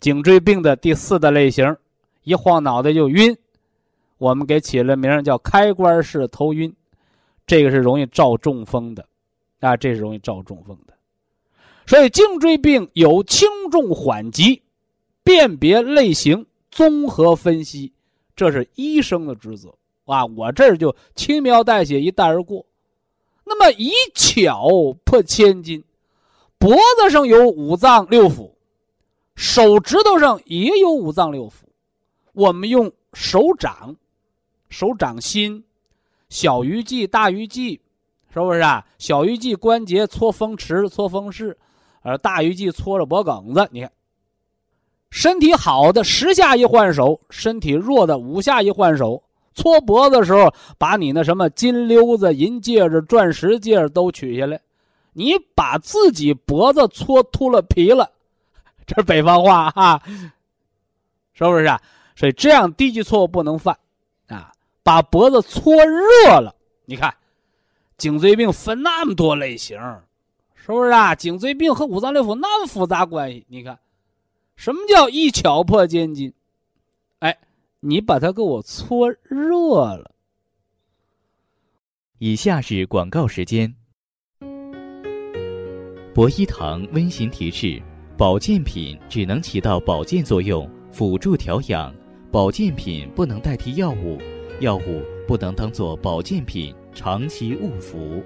[0.00, 1.76] 颈椎病的第四的类型，
[2.22, 3.36] 一晃脑袋就晕，
[4.18, 6.72] 我们给起了名叫开关式头晕，
[7.46, 9.04] 这个是容易照中风的，
[9.60, 10.94] 啊，这是容易照中风的。
[11.86, 14.62] 所以颈椎病有轻重缓急，
[15.24, 17.90] 辨别类型，综合分析，
[18.36, 20.24] 这是医生的职责啊。
[20.26, 22.64] 我这儿就轻描淡写一带而过。
[23.44, 24.68] 那么以巧
[25.04, 25.82] 破千金，
[26.58, 28.50] 脖子上有五脏六腑，
[29.38, 31.52] 手指头上也有五脏六腑，
[32.32, 33.94] 我们用手掌。
[34.68, 35.62] 手掌心，
[36.28, 37.80] 小鱼际、大鱼际，
[38.34, 38.84] 是不是啊？
[38.98, 41.56] 小鱼际关节搓风池、搓风室，
[42.02, 43.68] 而大鱼际搓着脖梗子。
[43.70, 43.92] 你看，
[45.08, 49.22] 身体好的十下一换手，身体弱的五下一换手。
[49.54, 54.60] 搓脖子的时候，把你那什么金溜子、银戒指、钻石戒指都取下来。
[55.12, 58.10] 你把自己脖子搓秃了皮了，
[58.88, 60.02] 这是北方话哈，
[61.34, 61.80] 是不是啊？
[62.16, 63.78] 所以这样低级错误不能犯。
[64.26, 67.14] 啊把脖子搓热了，你看，
[67.98, 69.78] 颈椎病分那么多类型，
[70.54, 71.14] 是不是啊？
[71.14, 73.78] 颈椎病和五脏六腑那么复杂关系，你看，
[74.56, 76.32] 什么叫一巧破千金？
[77.18, 77.36] 哎，
[77.80, 80.10] 你把它给我搓热了。
[82.16, 83.74] 以下是广告时间。
[86.14, 87.82] 博一堂温馨提示：
[88.18, 91.94] 保健品只能起到保健作用，辅助调养，
[92.32, 94.18] 保健品不能代替药物。
[94.58, 98.20] 药物不能当做保健品长期误服。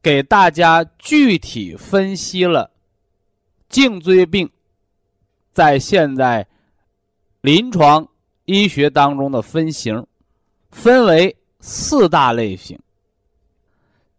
[0.00, 2.70] 给大家具体分析了
[3.68, 4.48] 颈椎病
[5.52, 6.46] 在现在
[7.42, 8.08] 临床
[8.46, 10.06] 医学当中的分型，
[10.70, 12.80] 分为四大类型。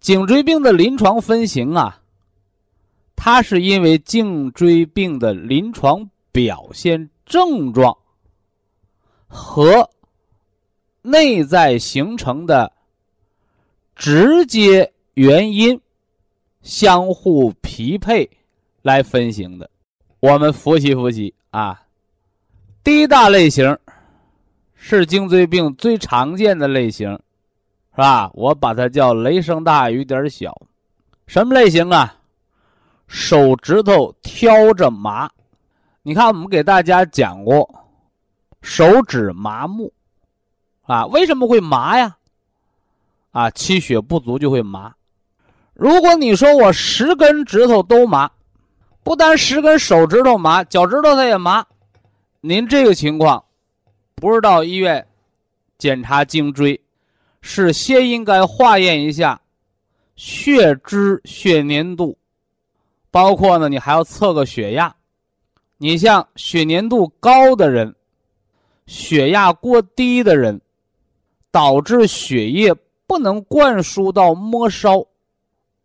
[0.08, 2.02] 颈椎病的临床分型啊，
[3.14, 7.10] 它是因为颈椎病的临床表现。
[7.26, 7.98] 症状
[9.28, 9.90] 和
[11.02, 12.72] 内在形成的
[13.98, 15.78] 直接原因
[16.62, 18.30] 相互匹配
[18.84, 19.70] 来分型的。
[20.22, 21.82] 我们复习复习啊，
[22.82, 23.78] 第一大类型
[24.74, 27.20] 是颈椎病最常见的类型，
[27.98, 28.30] 是吧？
[28.36, 30.56] 我把它叫雷声大雨点小。
[31.26, 32.16] 什么类型啊？
[33.08, 35.28] 手指头挑着麻。
[36.04, 37.68] 你看，我们给大家讲过，
[38.62, 39.92] 手指麻木，
[40.84, 42.18] 啊，为什么会麻呀？
[43.32, 44.94] 啊，气血不足就会麻。
[45.74, 48.30] 如果你说我十根指头都麻，
[49.02, 51.66] 不单十根手指头麻，脚趾头它也麻，
[52.42, 53.44] 您这个情况，
[54.14, 55.08] 不是到医院
[55.80, 56.80] 检查颈椎，
[57.42, 59.42] 是先应该化验一下
[60.16, 62.18] 血脂、血粘度，
[63.12, 64.96] 包括呢，你还要测个血压。
[65.78, 67.96] 你像血粘度高的人，
[68.88, 70.60] 血压过低的人，
[71.52, 72.74] 导致血液
[73.06, 75.06] 不能灌输到末梢，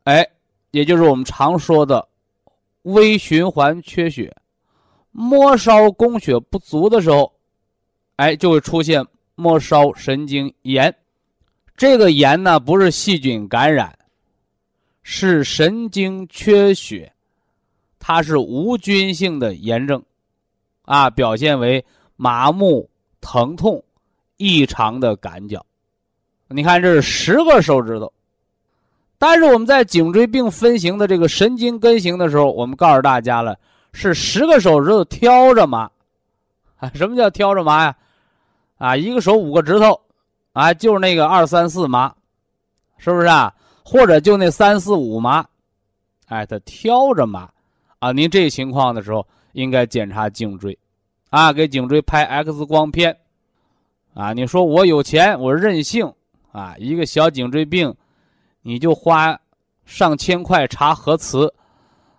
[0.05, 0.27] 哎，
[0.71, 2.09] 也就是我们常说的
[2.83, 4.35] 微循环缺血，
[5.11, 7.31] 末梢供血不足的时候，
[8.17, 10.95] 哎，就会出现末梢神经炎。
[11.77, 13.99] 这个炎呢，不是细菌感染，
[15.03, 17.13] 是神经缺血。
[18.05, 20.03] 它是无菌性的炎症，
[20.83, 21.85] 啊，表现为
[22.17, 23.83] 麻木、疼痛、
[24.37, 25.65] 异常的感脚。
[26.49, 28.13] 你看，这是十个手指头，
[29.19, 33.57] 但是我们在颈椎病分型的这个神经根型的时候，我们告诉大家了，
[33.93, 35.89] 是十个手指头挑着麻。
[36.79, 37.97] 啊， 什么叫挑着麻呀？
[38.79, 40.01] 啊，一个手五个指头，
[40.53, 42.15] 啊，就是那个二三四麻，
[42.99, 43.55] 是不是啊？
[43.85, 45.45] 或者就那三四五麻，
[46.27, 47.51] 哎，他挑着麻。
[47.99, 50.77] 啊，您这情况的时候应该检查颈椎，
[51.31, 53.17] 啊，给颈椎拍 X 光片，
[54.13, 56.13] 啊，你说我有钱，我任性，
[56.51, 57.95] 啊，一个小颈椎病，
[58.63, 59.39] 你就花
[59.85, 61.55] 上千块查核磁，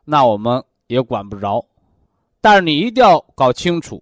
[0.06, 1.66] 那我们也管不着，
[2.40, 4.02] 但是你一定要搞清楚，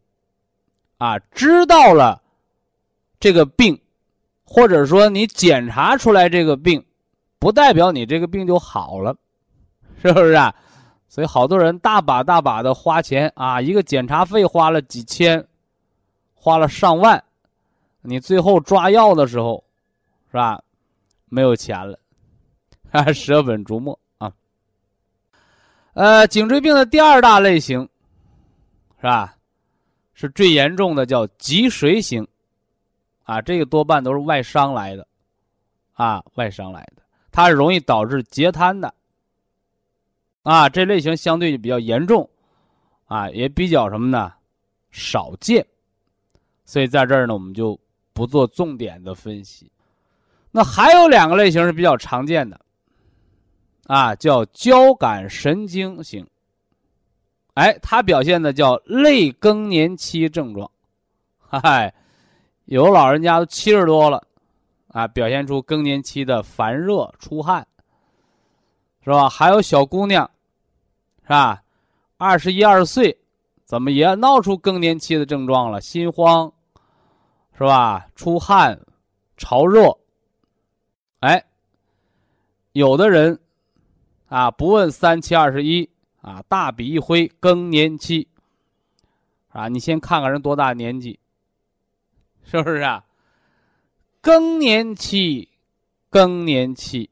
[1.00, 2.22] 啊，知道了
[3.20, 3.81] 这个病，
[4.54, 6.84] 或者说你检查出来这个病，
[7.40, 9.16] 不代表你这个病就好了，
[10.02, 10.54] 是不是啊？
[11.08, 15.48] 所以好多人大把大把的花钱啊，一个检查费花了几千，
[16.34, 17.24] 花了上万，
[18.02, 19.64] 你最后抓药的时候，
[20.30, 20.62] 是吧？
[21.30, 21.98] 没有钱了，
[22.92, 24.34] 啊，舍本逐末啊。
[25.94, 27.88] 呃，颈椎病的第二大类型，
[28.98, 29.34] 是吧？
[30.14, 32.28] 是最严重的，叫脊髓型，
[33.32, 35.08] 啊，这个多半都是外伤来的，
[35.94, 37.02] 啊，外伤来的，
[37.32, 38.94] 它是容易导致截瘫的。
[40.44, 42.30] 啊，这类型相对比较严重，
[43.06, 44.34] 啊，也比较什么呢？
[44.90, 45.66] 少见，
[46.66, 47.80] 所以在这儿呢，我们就
[48.12, 49.72] 不做重点的分析。
[50.52, 52.60] 那还有两个类型是比较常见的，
[53.86, 56.28] 啊，叫交感神经型。
[57.54, 60.70] 哎，它表现的叫类更年期症状，
[61.40, 61.94] 嗨，
[62.72, 64.26] 有老人家都七十多了，
[64.88, 67.68] 啊，表现出更年期的烦热、出汗，
[69.04, 69.28] 是吧？
[69.28, 70.32] 还有小姑娘，
[71.24, 71.62] 是吧？
[72.16, 73.20] 二十一二岁，
[73.66, 75.82] 怎么也闹出更年期的症状了？
[75.82, 76.50] 心慌，
[77.58, 78.08] 是吧？
[78.16, 78.80] 出汗、
[79.36, 79.94] 潮热，
[81.20, 81.44] 哎，
[82.72, 83.38] 有的人，
[84.30, 85.90] 啊，不问三七二十一。
[86.22, 88.28] 啊，大笔一挥，更年期，
[89.50, 91.20] 啊，你先看看人多大年纪，
[92.44, 93.06] 是不是啊？
[94.20, 95.50] 更年期，
[96.10, 97.10] 更年期，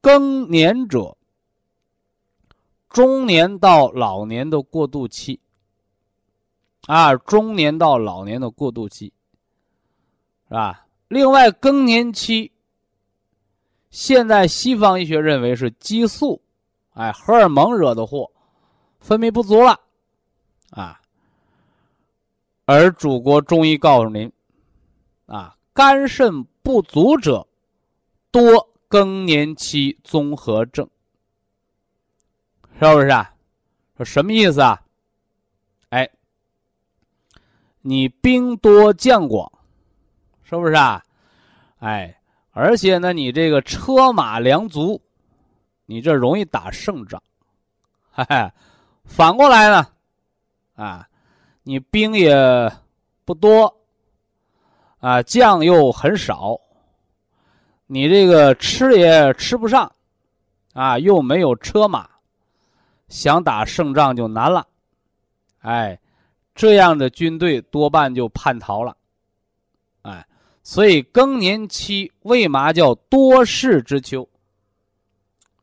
[0.00, 1.16] 更年者，
[2.88, 5.40] 中年到老年的过渡期，
[6.86, 9.12] 啊，中年到老年的过渡期，
[10.48, 10.86] 是吧？
[11.08, 12.52] 另外，更年期，
[13.90, 16.42] 现在西方医学认为是激素。
[16.94, 18.32] 哎，荷尔蒙惹的祸，
[19.00, 19.80] 分泌不足了，
[20.70, 21.00] 啊。
[22.66, 24.30] 而祖国中医告诉您，
[25.26, 27.46] 啊，肝肾不足者
[28.30, 28.42] 多
[28.88, 30.86] 更年期综合症，
[32.78, 33.34] 是不是啊？
[33.96, 34.82] 说什么意思啊？
[35.88, 36.10] 哎，
[37.80, 39.50] 你兵多将广，
[40.42, 41.02] 是不是啊？
[41.78, 45.00] 哎，而且呢，你这个车马粮足。
[45.88, 47.22] 你这容易打胜仗，
[48.10, 48.52] 哈哈，
[49.04, 49.86] 反过来呢，
[50.74, 51.08] 啊，
[51.68, 52.72] 你兵也
[53.24, 53.76] 不多，
[55.00, 56.56] 啊，将又很少，
[57.88, 59.90] 你这个吃也吃不上，
[60.74, 62.08] 啊，又没有车马，
[63.08, 64.64] 想打胜仗就难了，
[65.58, 65.98] 哎，
[66.54, 68.96] 这样的军队多半就叛逃了，
[70.02, 70.24] 哎，
[70.62, 74.28] 所以更年期为嘛叫多事之秋？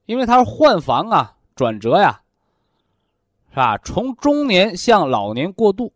[0.06, 2.22] 因为它是换防啊，转折呀，
[3.54, 3.78] 是吧？
[3.78, 5.94] 从中年向老年过渡，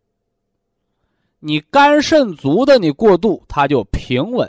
[1.39, 4.47] 你肝肾足的，你过渡它就平稳；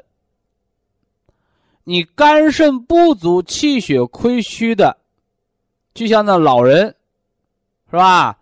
[1.85, 4.99] 你肝肾不足、气血亏虚的，
[5.95, 6.95] 就像那老人，
[7.91, 8.39] 是吧？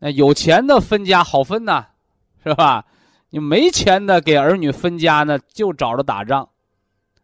[0.00, 1.86] 那有钱的分家好分呐，
[2.42, 2.84] 是吧？
[3.30, 6.48] 你没钱的给儿女分家呢，就找着打仗，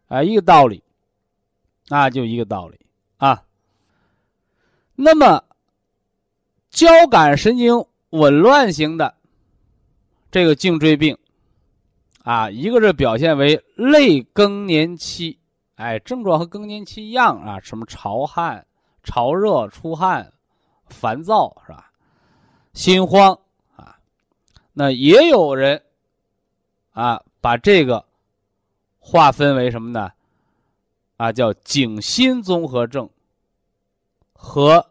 [0.07, 0.81] 啊，一个道理，
[1.89, 2.79] 那就一个道理。
[3.17, 3.43] 啊，
[4.95, 5.43] 那么
[6.71, 9.13] 交感神经紊乱型的
[10.31, 11.17] 这个颈椎病
[12.23, 15.37] 啊，一个是表现为类更年期，
[15.75, 18.65] 哎，症状和更年期一样啊，什么潮汗、
[19.03, 20.31] 潮热、出汗、
[20.87, 21.91] 烦躁是吧？
[22.73, 23.37] 心慌
[23.75, 23.97] 啊，
[24.71, 25.83] 那也有人
[26.93, 28.05] 啊，把这个
[28.99, 30.11] 划分为什么呢？
[31.17, 33.09] 啊，叫颈心综合症
[34.33, 34.90] 和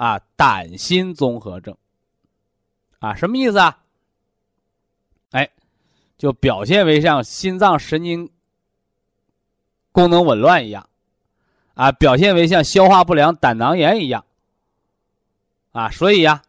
[0.00, 1.76] 啊胆心综合症，
[3.00, 3.82] 啊，什么意思啊？
[5.32, 5.50] 哎，
[6.16, 8.30] 就表现为像心脏神经
[9.92, 10.88] 功能紊乱一样，
[11.74, 14.24] 啊，表现为像消化不良、胆囊炎一样，
[15.72, 16.40] 啊，所以呀，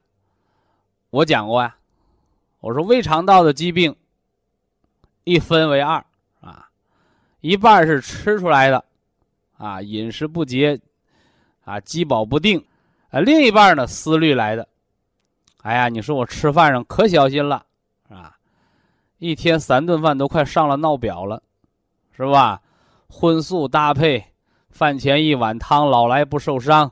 [1.10, 1.76] 我讲过呀，
[2.62, 3.98] 我说胃肠道的疾病
[5.26, 6.06] 一分为二
[6.40, 6.70] 啊，
[7.42, 8.86] 一半是吃出来的。
[9.58, 10.80] 啊，饮食不节，
[11.66, 12.66] 啊，饥饱不定，
[13.12, 14.68] 啊，另一半呢，思虑来的。
[15.62, 17.66] 哎呀，你说我吃饭上可小心了，
[18.10, 18.36] 啊，
[19.20, 21.44] 一天三顿饭都快上了闹表了，
[22.16, 22.62] 是吧？
[23.08, 24.24] 荤素搭配，
[24.70, 26.90] 饭前一碗汤，老来不受伤，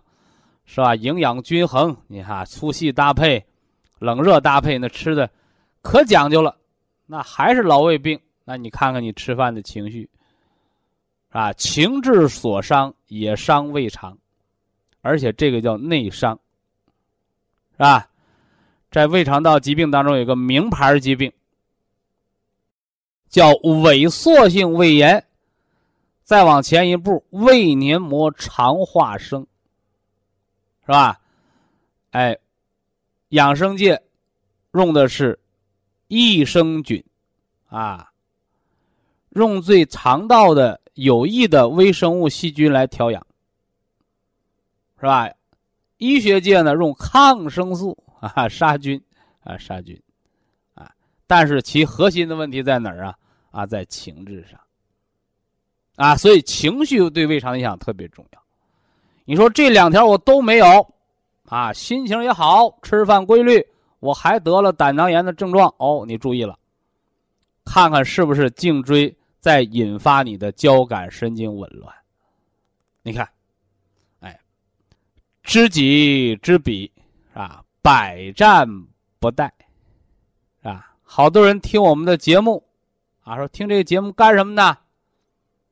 [0.65, 0.93] 是吧？
[0.93, 3.43] 营养均衡，你看粗细搭配，
[3.99, 5.29] 冷热搭配，那吃的
[5.81, 6.55] 可讲究了，
[7.05, 8.19] 那还是老胃病。
[8.43, 10.09] 那你看看你吃饭的情绪。
[11.29, 14.17] 啊，情志所伤也伤胃肠，
[15.01, 16.39] 而且这个叫内伤，
[17.71, 18.09] 是吧？
[18.91, 21.31] 在胃肠道疾病当中，有个名牌疾病，
[23.29, 25.25] 叫萎缩性胃炎。
[26.23, 29.45] 再往前一步，胃黏膜肠化生，
[30.85, 31.19] 是吧？
[32.11, 32.37] 哎，
[33.29, 34.01] 养生界
[34.73, 35.39] 用的是
[36.07, 37.03] 益生菌，
[37.67, 38.11] 啊，
[39.29, 40.79] 用最肠道的。
[40.95, 43.25] 有益的微生物细菌来调养，
[44.99, 45.29] 是吧？
[45.97, 49.01] 医学界呢用抗生素啊杀菌
[49.43, 50.01] 啊杀菌，
[50.73, 50.91] 啊，
[51.25, 53.15] 但是其核心的问题在哪儿啊？
[53.51, 54.59] 啊，在情志上，
[55.95, 58.41] 啊，所以情绪对胃肠影响特别重要。
[59.25, 60.93] 你说这两条我都没有，
[61.45, 63.65] 啊，心情也好，吃饭规律，
[63.99, 66.57] 我还得了胆囊炎的症状哦，你注意了，
[67.65, 71.93] 看看是不是颈椎在引发你的交感神经紊乱。
[73.01, 73.27] 你看，
[75.49, 76.91] 知己知彼，
[77.33, 78.67] 啊，百战
[79.19, 79.49] 不殆，
[80.61, 82.63] 啊，好多人听我们的节目，
[83.23, 84.77] 啊，说听这个节目干什么呢？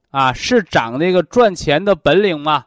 [0.09, 2.65] 啊，是长这个赚钱的本领吗？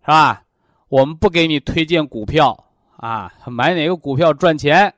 [0.00, 0.42] 是吧？
[0.88, 2.64] 我们不给你推荐股票
[2.96, 4.92] 啊，买哪个股票赚钱，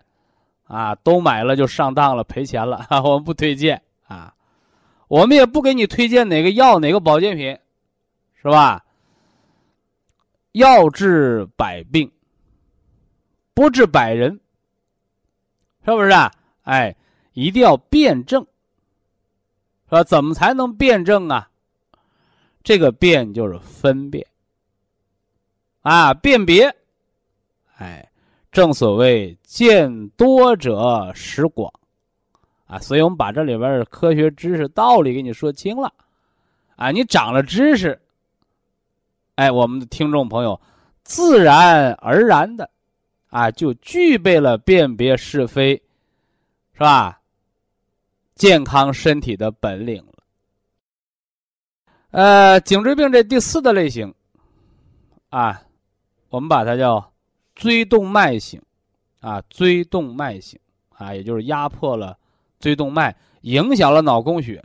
[0.66, 2.86] 啊，都买了就上当了，赔钱了。
[3.04, 3.78] 我们不推荐
[4.08, 4.32] 啊，
[5.08, 7.58] 我们也不给你推荐哪个药、哪个保健品，
[8.40, 8.82] 是吧？
[10.54, 12.08] 药治百病，
[13.54, 14.38] 不治百人，
[15.84, 16.30] 是不是啊？
[16.62, 16.94] 哎，
[17.32, 18.46] 一定要辩证。
[19.90, 21.50] 说怎么才能辩证啊？
[22.62, 24.24] 这个辨就是分辨
[25.82, 26.72] 啊，辨别。
[27.78, 28.08] 哎，
[28.52, 31.68] 正所谓见多者识广
[32.66, 35.92] 啊，所以我们把这里边的科学知识道理给你说清了
[36.76, 38.00] 啊，你长了知识，
[39.36, 40.60] 哎，我们的听众朋友
[41.02, 42.70] 自然而然的
[43.30, 45.74] 啊，就具备了辨别是非，
[46.72, 47.20] 是吧？
[48.36, 50.12] 健康身体的本领了。
[52.10, 54.14] 呃，颈椎病这第四的类型，
[55.30, 55.62] 啊，
[56.28, 57.12] 我们把它叫
[57.56, 58.62] 椎动脉型，
[59.20, 60.58] 啊，椎动脉型，
[60.90, 62.16] 啊，也就是压迫了
[62.60, 64.64] 椎动脉，影响了脑供血，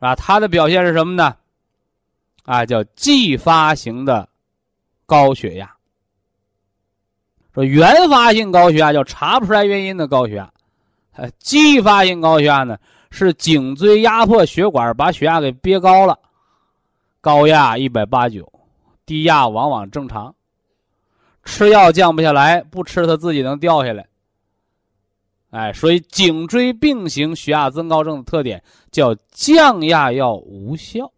[0.00, 1.36] 啊，它的表现是什么呢？
[2.46, 4.26] 啊，叫继发型的
[5.04, 5.70] 高血压。
[7.54, 10.50] 说原发性高血压叫查不出来原因的高血压。
[11.12, 12.78] 呃，继发性高血压呢，
[13.10, 16.18] 是颈椎压迫血管，把血压给憋高了，
[17.20, 18.52] 高压一百八九，
[19.06, 20.34] 低压往往正常，
[21.42, 24.06] 吃药降不下来，不吃它自己能掉下来。
[25.50, 31.10] 哎，所以颈椎病型血压增高症的特点叫降压药无效，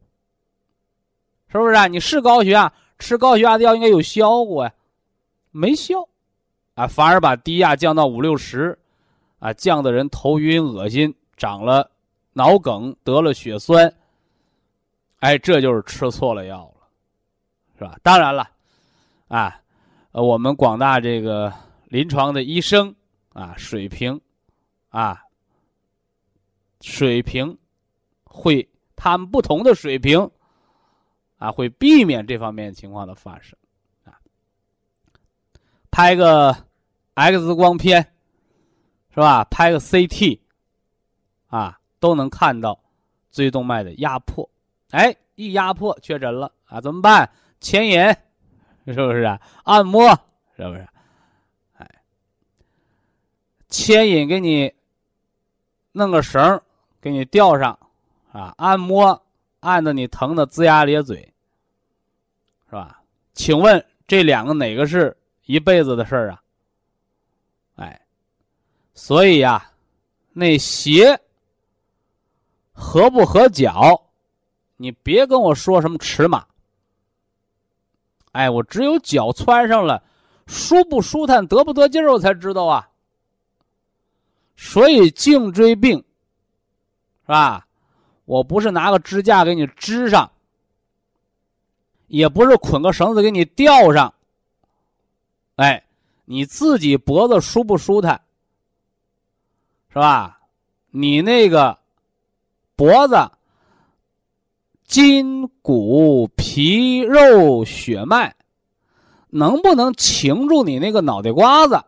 [1.50, 1.86] 是不是啊？
[1.86, 4.72] 你是高血压，吃高血压的药应该有效果呀，
[5.50, 6.08] 没效，
[6.74, 8.78] 啊，反而把低压降到五六十。
[9.40, 11.88] 啊，降的人头晕恶心，长了
[12.32, 13.94] 脑梗，得了血栓。
[15.20, 16.88] 哎，这就是吃错了药了，
[17.78, 17.96] 是吧？
[18.02, 18.50] 当然了，
[19.28, 19.60] 啊，
[20.10, 21.52] 我们广大这个
[21.84, 22.92] 临床的医生
[23.32, 24.20] 啊，水平，
[24.88, 25.22] 啊，
[26.80, 27.56] 水平
[28.24, 30.28] 会他们不同的水平，
[31.38, 33.58] 啊，会避免这方面情况的发生，
[34.04, 34.20] 啊，
[35.90, 36.56] 拍个
[37.14, 38.12] X 光片。
[39.10, 39.42] 是吧？
[39.46, 40.38] 拍个 CT，
[41.48, 42.78] 啊，都能看到
[43.32, 44.48] 椎动脉的压迫。
[44.90, 47.28] 哎，一压迫确诊了啊，怎么办？
[47.58, 47.98] 牵引，
[48.86, 49.40] 是不是啊？
[49.64, 50.08] 按摩，
[50.56, 50.86] 是不是？
[51.78, 51.90] 哎，
[53.68, 54.72] 牵引给你
[55.90, 56.62] 弄个绳
[57.00, 57.76] 给你吊上，
[58.30, 59.20] 啊，按摩，
[59.60, 61.16] 按的你疼的龇牙咧嘴，
[62.66, 63.02] 是吧？
[63.34, 66.42] 请问这两个哪个是一辈子的事儿啊？
[67.76, 68.00] 哎。
[68.94, 69.70] 所以呀，
[70.32, 71.20] 那鞋
[72.72, 74.10] 合不合脚，
[74.76, 76.44] 你别跟我说什么尺码。
[78.32, 80.02] 哎，我只有脚穿上了，
[80.48, 82.90] 舒不舒坦，得不得劲儿，我才知道啊。
[84.56, 87.67] 所以颈椎病，是吧？
[88.28, 90.30] 我不是拿个支架给你支上，
[92.08, 94.12] 也不是捆个绳子给你吊上。
[95.56, 95.82] 哎，
[96.26, 98.20] 你自己脖子舒不舒坦？
[99.88, 100.40] 是吧？
[100.90, 101.78] 你那个
[102.76, 103.16] 脖子、
[104.84, 108.36] 筋骨、皮肉、血脉，
[109.30, 111.82] 能不能擎住你那个脑袋瓜子？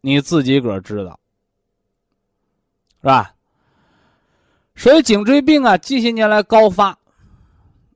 [0.00, 1.20] 你自己个儿知道，
[3.02, 3.33] 是吧？
[4.76, 6.98] 所以颈椎病啊，近些年来高发，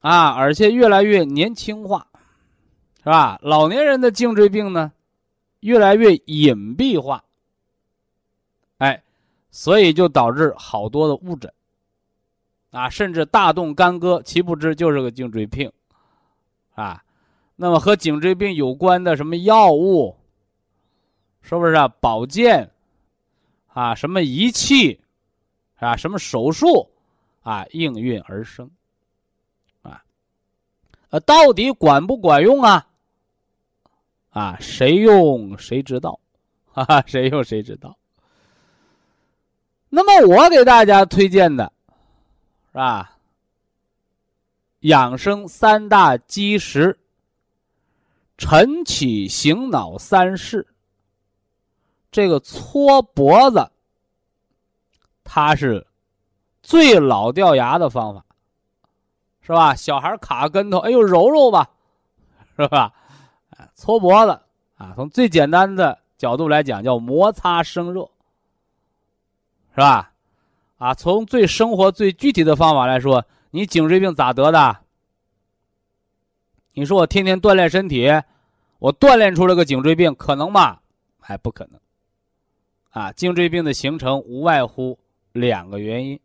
[0.01, 2.07] 啊，而且越来越年轻化，
[2.99, 3.39] 是吧？
[3.43, 4.93] 老年人的颈椎病呢，
[5.61, 7.23] 越来越隐蔽化。
[8.79, 9.03] 哎，
[9.51, 11.53] 所以就导致好多的误诊，
[12.71, 15.71] 啊，甚至大动干戈，其不知就是个颈椎病，
[16.75, 17.03] 啊，
[17.57, 20.17] 那么和颈椎病有关的什么药物，
[21.43, 21.89] 是不是啊？
[22.01, 22.71] 保健，
[23.67, 25.01] 啊，什么仪器，
[25.79, 26.91] 啊，什么手术，
[27.43, 28.71] 啊，应运而生，
[29.83, 30.03] 啊，
[31.11, 32.87] 呃，到底管不管用啊？
[34.31, 36.21] 啊，谁用谁知道，
[36.73, 37.97] 哈哈，谁用谁知道。
[39.89, 41.73] 那么我给大家推荐的，
[42.71, 43.17] 是吧？
[44.81, 46.97] 养生三大基石：
[48.37, 50.67] 晨起醒脑三式，
[52.13, 53.69] 这个搓脖子，
[55.31, 55.87] 它是
[56.63, 58.25] 最老掉牙的方法，
[59.43, 59.75] 是吧？
[59.75, 61.69] 小孩卡跟头，哎呦，揉揉吧，
[62.57, 62.91] 是吧？
[63.75, 64.41] 搓脖子
[64.79, 68.09] 啊，从最简单的角度来讲，叫摩擦生热，
[69.75, 70.11] 是吧？
[70.79, 74.79] 啊，从最生活、最具体的方法来说，你颈椎病咋得的？
[76.73, 78.09] 你说我天天锻炼身体，
[78.79, 80.79] 我锻炼出了个颈椎病，可能吗？
[81.21, 81.79] 还不可能。
[82.91, 84.99] 啊，颈椎病的形成无外乎
[85.39, 86.19] 两个原因，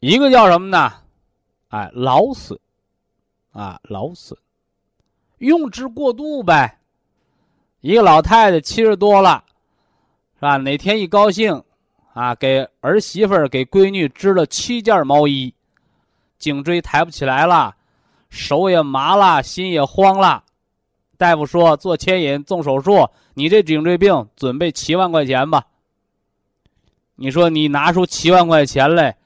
[0.00, 0.92] 一个叫什么呢？
[1.68, 2.58] 哎，劳损，
[3.52, 4.38] 啊，劳损，
[5.38, 6.78] 用之过度呗。
[7.80, 9.44] 一个老太太七十多了，
[10.36, 10.56] 是吧？
[10.56, 11.62] 哪天一高兴，
[12.12, 15.52] 啊，给儿媳妇儿、给闺女织了七件毛衣，
[16.38, 17.74] 颈椎抬不起来了。
[18.30, 20.42] 手也麻了，心也慌了。
[21.16, 25.64] 大夫说做牵引、动手术，你这颈椎病准备七万块钱吧。
[27.16, 29.16] 你说你拿出七万块钱来，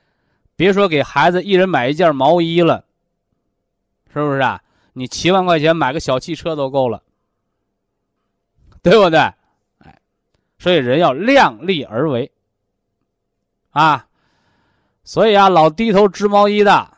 [0.57, 2.84] 别说给孩子一人买一件毛衣了，
[4.12, 4.61] 是不是啊？
[4.93, 7.03] 你七万块钱买个小汽车都够了，
[8.82, 9.18] 对不对？
[9.78, 10.01] 哎，
[10.59, 12.30] 所以人要量力而为
[13.70, 14.07] 啊。
[15.05, 16.91] 所以啊，老低头织毛衣的。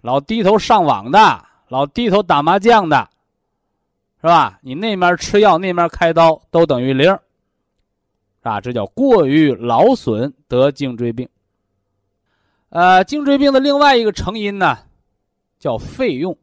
[0.00, 3.10] 老低头上网的，老低头打麻将的，
[4.20, 4.58] 是吧？
[4.62, 7.18] 你那面吃药，那面开刀，都等于零，
[8.42, 11.28] 啊，这叫过于劳损得颈椎病。
[12.70, 14.78] 呃，颈椎病的另外一个成因呢，
[15.58, 16.36] 叫费用。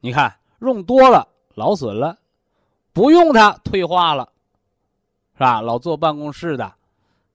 [0.00, 2.18] 你看，用多了劳损了，
[2.92, 4.30] 不用它退化了，
[5.34, 5.60] 是吧？
[5.60, 6.72] 老坐办公室的，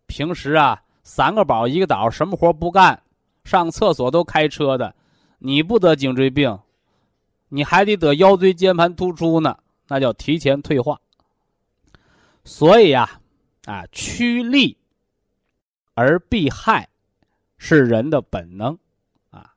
[0.07, 3.01] 平时啊，三个宝一个倒，什么活不干。
[3.43, 4.95] 上厕所都开车的，
[5.39, 6.57] 你不得颈椎病，
[7.49, 9.57] 你还得得腰椎间盘突出呢，
[9.87, 10.99] 那叫提前退化。
[12.45, 13.19] 所以呀，
[13.65, 14.77] 啊，趋利
[15.95, 16.87] 而避害
[17.57, 18.77] 是人的本能
[19.31, 19.53] 啊。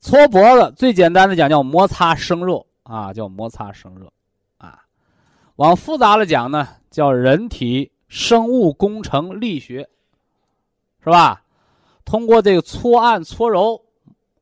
[0.00, 4.10] 搓脖子最简单的讲叫摩擦生热啊，叫摩擦生热
[4.56, 4.82] 啊。
[5.56, 9.88] 往复杂了讲呢，叫人体生物工程力学，
[11.04, 11.44] 是吧？
[12.06, 13.84] 通过这个搓按搓揉，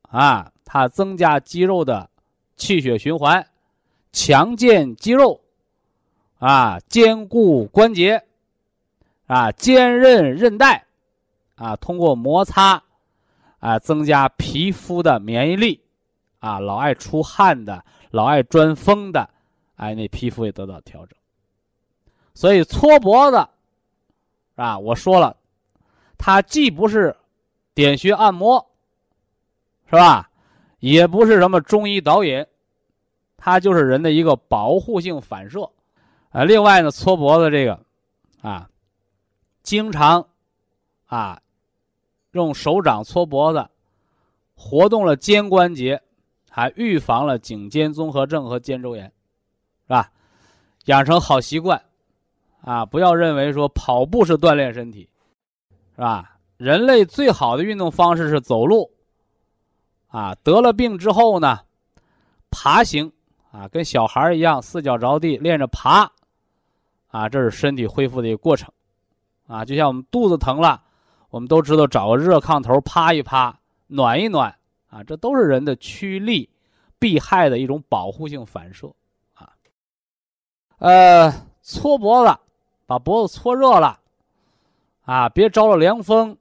[0.03, 2.09] 啊，它增加肌肉的
[2.55, 3.45] 气血循环，
[4.13, 5.41] 强健肌肉，
[6.39, 8.23] 啊，坚固关节，
[9.27, 10.85] 啊，坚韧韧带，
[11.55, 12.81] 啊，通过摩擦，
[13.59, 15.79] 啊，增加皮肤的免疫力，
[16.39, 19.29] 啊，老爱出汗的，老爱钻风的，
[19.75, 21.15] 哎，那皮肤也得到调整。
[22.33, 23.47] 所以搓脖子，
[24.55, 25.37] 啊，我说了，
[26.17, 27.15] 它既不是。
[27.75, 28.71] 点穴按摩，
[29.85, 30.29] 是吧？
[30.79, 32.45] 也不是什么中医导引，
[33.37, 35.71] 它就是人的一个保护性反射。
[36.29, 37.79] 啊，另外呢，搓脖子这个，
[38.41, 38.69] 啊，
[39.63, 40.27] 经常，
[41.07, 41.41] 啊，
[42.31, 43.67] 用手掌搓脖子，
[44.55, 46.01] 活动了肩关节，
[46.49, 50.11] 还预防了颈肩综合症和肩周炎，是吧？
[50.85, 51.83] 养成好习惯，
[52.61, 55.09] 啊，不要认为说跑步是锻炼身体，
[55.95, 56.37] 是吧？
[56.57, 58.91] 人类最好的运动方式是走路，
[60.09, 61.61] 啊，得了病之后呢，
[62.51, 63.11] 爬行，
[63.51, 66.11] 啊，跟小孩一样，四脚着地练着爬，
[67.09, 68.71] 啊，这是身体恢复的一个过程，
[69.47, 70.81] 啊，就像我们肚子疼了，
[71.29, 74.55] 我们都知道找个热炕头趴一趴，暖一暖，
[74.89, 76.49] 啊，这都是人的趋利
[76.97, 78.87] 避害的一种保护性反射，
[79.33, 79.49] 啊，
[80.77, 82.35] 呃，搓脖子，
[82.85, 83.99] 把脖子搓热了，
[85.03, 86.37] 啊，别着了凉风。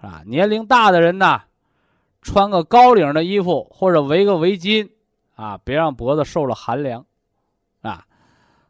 [0.00, 1.42] 啊，年龄大的人呢，
[2.22, 4.88] 穿个高领的衣服或者围个围巾，
[5.34, 7.04] 啊，别让脖子受了寒凉，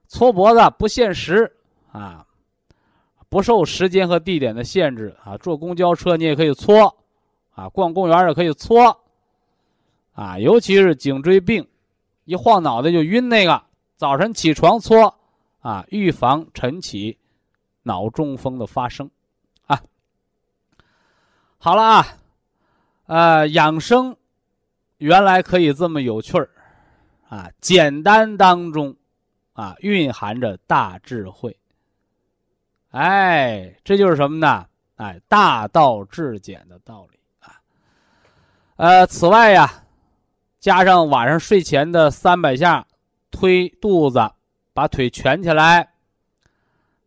[0.08, 1.52] 搓脖子不限时，
[1.92, 2.26] 啊，
[3.28, 6.96] 不受时间和地点的限制，啊，坐公交车你也可以搓，
[7.54, 8.98] 啊，逛公园也可以搓，
[10.14, 11.68] 啊，尤其是颈椎病，
[12.24, 13.62] 一晃脑袋就晕那个，
[13.96, 15.14] 早晨起床搓，
[15.60, 17.18] 啊，预防晨起
[17.82, 19.10] 脑中风的发生。
[19.66, 19.80] 啊
[21.58, 22.06] 好了啊，
[23.06, 24.16] 呃，养生
[24.96, 26.48] 原来可以这么有趣儿
[27.28, 28.96] 啊，简单当中
[29.58, 31.58] 啊蕴含着大智慧。
[32.92, 34.64] 哎，这就是什么呢？
[34.94, 37.58] 哎，大道至简的道理啊。
[38.76, 39.82] 呃，此外呀，
[40.60, 42.86] 加上晚上睡前的三百下
[43.32, 44.30] 推肚子，
[44.72, 45.88] 把腿蜷起来，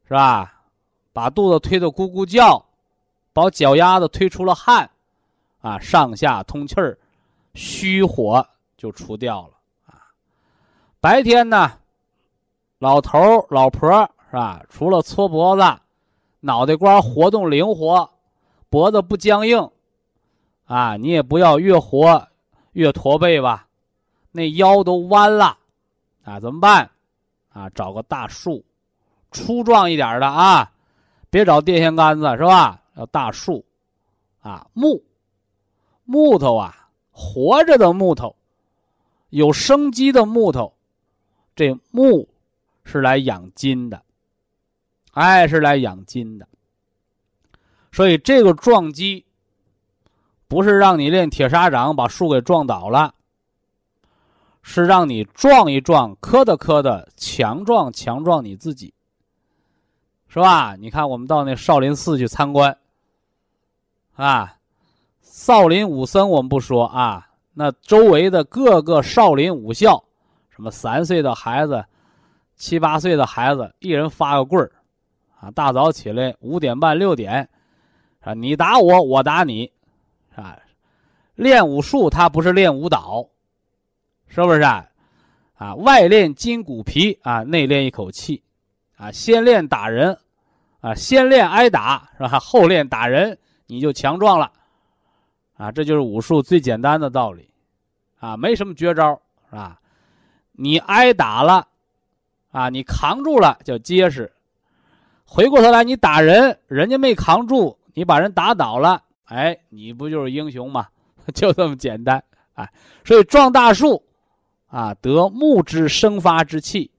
[0.06, 0.62] 是吧？
[1.14, 2.66] 把肚子推得咕咕叫。
[3.34, 4.92] 把脚丫子推出了汗，
[5.62, 7.00] 啊，上下通气儿，
[7.54, 8.46] 虚火
[8.76, 9.54] 就除掉了
[9.86, 10.04] 啊。
[11.00, 11.80] 白天呢，
[12.82, 14.66] 老头儿老婆儿是吧？
[14.68, 15.62] 除了搓脖子，
[16.40, 18.10] 脑袋瓜活动灵活，
[18.72, 19.70] 脖子不僵硬，
[20.66, 22.28] 啊，你也不要越活
[22.72, 23.68] 越驼背吧，
[24.32, 25.60] 那腰都弯了，
[26.24, 26.90] 啊，怎么办？
[27.50, 28.66] 啊，找个大树，
[29.32, 30.72] 粗壮一点的啊，
[31.30, 32.82] 别找电线杆子是吧？
[32.96, 33.64] 要大树，
[34.42, 35.04] 啊，木，
[36.04, 38.36] 木头啊，活着的木头，
[39.30, 40.74] 有生机的木头，
[41.56, 42.28] 这木
[42.84, 44.02] 是来养筋的。
[45.14, 46.48] 哎，是来养筋的，
[47.92, 49.26] 所以这个撞击
[50.48, 53.14] 不是让你练铁砂掌把树给撞倒了，
[54.62, 58.94] 是让你撞一撞，磕的磕的，强壮强壮你自己，
[60.30, 60.78] 是吧？
[60.78, 62.78] 你看，我们到那少林寺去参观，
[64.16, 64.56] 啊，
[65.22, 70.02] 少林武僧我们不说啊，那周围的各个少林武校，
[70.50, 71.84] 什么三岁的孩子、
[72.62, 74.72] 七八岁的孩子，一人发个棍儿。
[75.40, 77.50] 啊，大早起来五点半六点，
[78.20, 79.72] 啊，你打我，我打你，
[80.36, 80.56] 啊，
[81.34, 83.28] 练武术他不是练舞蹈，
[84.28, 84.86] 是不是啊？
[85.56, 88.44] 啊，外练筋骨皮啊，内练一口气，
[88.96, 90.16] 啊，先练打人，
[90.82, 92.40] 啊，先练挨打是吧？
[92.40, 93.36] 后练打人，
[93.66, 94.52] 你就强壮了，
[95.58, 97.50] 啊，这就是武术最简单的道理，
[98.20, 99.80] 啊，没什么绝招是吧？
[100.52, 101.68] 你挨打了，
[102.52, 104.32] 啊，你扛住了叫结实。
[105.26, 110.88] 回过头来，你打人，人家没扛住，你把人打倒了，哎，你不就是英雄吗？
[111.34, 112.22] 就这么简单，
[112.56, 112.70] 哎，
[113.06, 114.04] 所以撞大树，
[114.68, 116.92] 啊，得木之生发之气，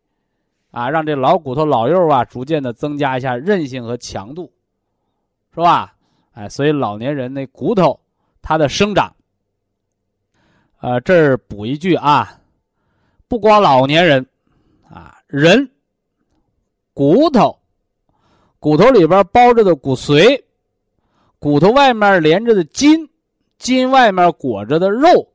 [0.71, 4.51] 啊，让这老骨头老幼啊，逐渐的增加一下韧性和强度，
[5.53, 5.95] 是吧？
[6.33, 8.01] 哎，所以老年人那骨头
[8.41, 9.15] 它的生长，
[10.81, 12.41] 呃，这儿补一句啊，
[13.29, 14.27] 不光老年人，
[15.33, 15.71] 人
[16.93, 17.59] 骨头。
[18.59, 20.41] 骨头里边包着的骨髓，
[21.39, 23.09] 骨头外面连着的筋，
[23.59, 25.27] 筋外面裹着的肉，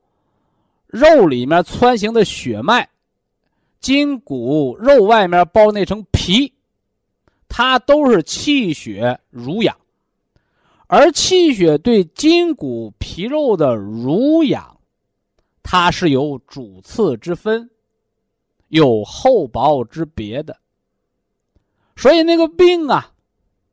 [0.86, 2.88] 肉里面穿行的血脉，
[3.80, 6.54] 筋骨肉外面包那层皮，
[7.50, 9.76] 它都是气血濡养，
[10.86, 14.78] 而气血对筋骨皮肉的濡养，
[15.64, 17.70] 它是有主次之分，
[18.68, 20.58] 有厚薄之别的，
[21.96, 23.14] 所以那个病啊。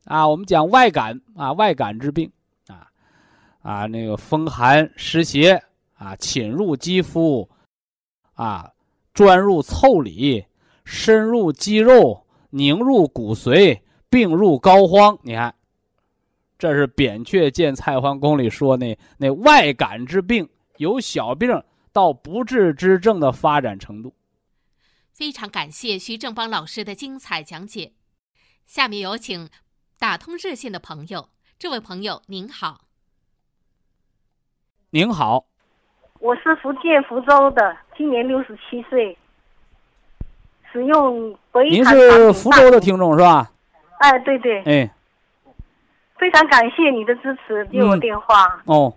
[0.05, 2.31] 啊，我们讲外感啊，外感之病
[2.67, 2.87] 啊，
[3.63, 5.63] 啊，那个风寒湿邪
[5.95, 7.49] 啊，侵入肌肤，
[8.35, 8.71] 啊，
[9.15, 10.45] 钻入腠理，
[10.85, 13.81] 深入肌肉，凝入骨髓，
[14.11, 15.19] 病入膏肓。
[15.23, 15.55] 你看，
[16.59, 21.51] 这是《扁鹊见蔡桓公》里说那那外感之病，由小病
[21.95, 24.13] 到不治之症的发展程度。
[25.15, 27.93] 非常感谢徐正邦老师的精彩讲解。
[28.67, 29.49] 下面有请。
[29.97, 32.81] 打通热线的朋友，这位朋友您好。
[34.91, 35.47] 您好，
[36.19, 39.17] 我是福建福州的，今年六十七岁，
[40.71, 43.51] 使用博您是福州的听众是吧？
[44.01, 44.63] 哎，对对。
[44.65, 44.95] 哎，
[46.19, 48.63] 非常感谢你的支持，接我电话。
[48.67, 48.93] 哦。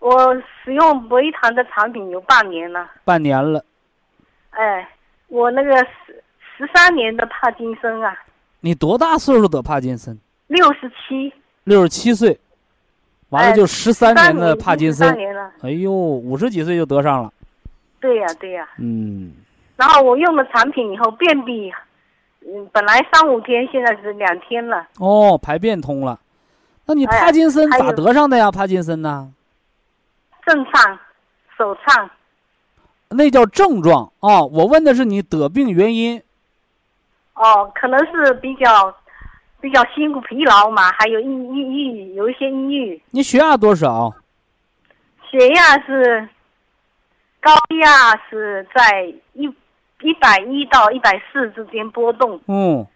[0.00, 2.90] 我使用博一堂的产品有半年了。
[3.04, 3.64] 半年了。
[4.58, 4.88] 哎，
[5.28, 6.20] 我那个十
[6.56, 8.12] 十三年的帕金森啊。
[8.60, 10.18] 你多大岁数得帕金森？
[10.48, 11.32] 六十七。
[11.62, 12.36] 六十七岁，
[13.28, 15.16] 完了就十三年的帕金森。
[15.16, 15.48] 年了。
[15.62, 17.32] 哎呦，五十几岁就得上了。
[18.00, 18.68] 对呀，对呀。
[18.78, 19.32] 嗯。
[19.76, 21.70] 然后我用了产品以后，便秘，
[22.40, 24.88] 嗯，本来三五天，现在是两天了。
[24.98, 26.18] 哦，排便通了。
[26.86, 28.50] 那你帕金森咋得上的呀？
[28.50, 29.32] 帕金森呢？
[30.44, 30.98] 震颤，
[31.56, 32.10] 手颤。
[33.10, 34.42] 那叫症状啊！
[34.42, 36.22] 我问的是你得病原因。
[37.34, 38.94] 哦，可能是比较
[39.60, 43.02] 比较辛苦、疲劳嘛，还有抑抑郁，有一些抑郁。
[43.10, 44.12] 你血压多少？
[45.30, 46.28] 血压是
[47.40, 49.46] 高压是在一
[50.02, 52.40] 一百一到一百四之间波动。
[52.46, 52.86] 嗯。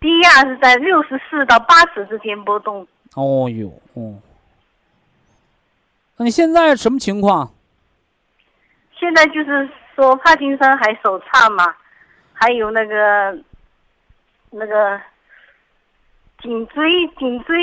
[0.00, 2.86] 低压是在六十四到八十之间波动。
[3.14, 4.20] 哦哟，嗯。
[6.16, 7.52] 那你现在什么情况？
[9.00, 11.74] 现在就是说帕金森还手颤嘛，
[12.32, 13.36] 还有那个。
[14.52, 15.00] 那个
[16.42, 17.56] 颈椎，颈椎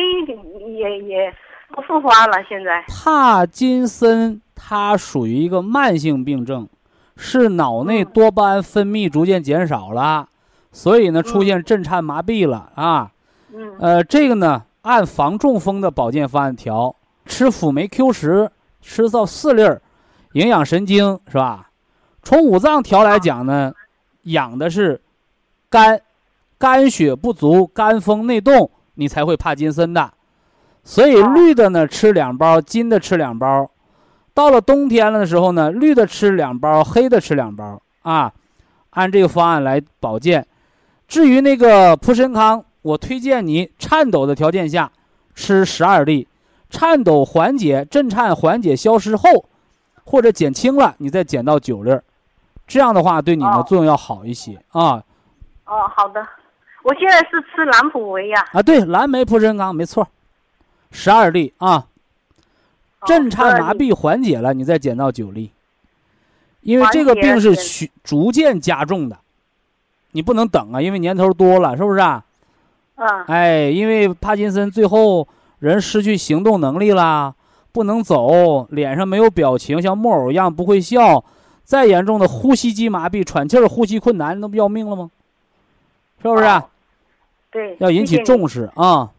[0.72, 1.36] 也也
[1.68, 2.42] 不复发了。
[2.48, 6.66] 现在帕金森它属于一个慢性病症，
[7.18, 10.30] 是脑内多巴胺分泌逐渐减少了，
[10.72, 13.12] 所以呢出现震颤麻痹了啊。
[13.54, 13.76] 嗯。
[13.82, 18.50] 呃，这个呢按防中风的保健方案调，吃辅酶 Q 十，
[18.82, 19.82] 吃到四粒儿，
[20.38, 21.72] 营养神经是吧？
[22.22, 23.74] 从五脏调来讲呢，
[24.24, 25.02] 养的是
[25.70, 26.00] 肝。
[26.60, 30.12] 肝血不足、肝风内动，你才会帕金森的。
[30.84, 33.70] 所以绿的呢吃两包，金的吃两包。
[34.34, 38.34] 到了冬天了的时候呢，绿的吃两包，黑的吃两包啊。
[38.90, 40.48] 按这个方案来保健。
[41.08, 44.92] 至于那个普参康，我推荐你颤抖的条件下
[45.36, 46.28] 吃十二粒，
[46.72, 49.48] 颤抖缓解、震颤缓解消失后，
[50.08, 52.02] 或者减轻了，你再减到九粒儿。
[52.66, 55.04] 这样的话对你的作用要好一些啊。
[55.66, 56.26] 哦，好的。
[56.84, 58.46] 我现在是吃蓝普维呀。
[58.54, 60.08] 啊，对，蓝莓普参康没错，
[60.92, 61.86] 十二粒啊。
[63.06, 65.52] 震颤麻痹缓解了，你再减到九粒。
[66.62, 69.18] 因为这个病是逐逐渐加重的，
[70.12, 72.24] 你不能等啊，因为年头多了，是不是啊？
[72.96, 73.08] 嗯。
[73.28, 75.28] 哎，因为帕金森最后
[75.60, 77.34] 人失去行动能力啦，
[77.78, 81.24] 不能走，脸上没有表情，像木偶一样不会笑，
[81.64, 85.12] 再严重的呼吸肌麻痹、喘气儿、呼吸困难，那不要命了吗？
[86.24, 86.64] 是不是？
[87.52, 87.78] 对。
[87.80, 89.12] 要引起重视啊。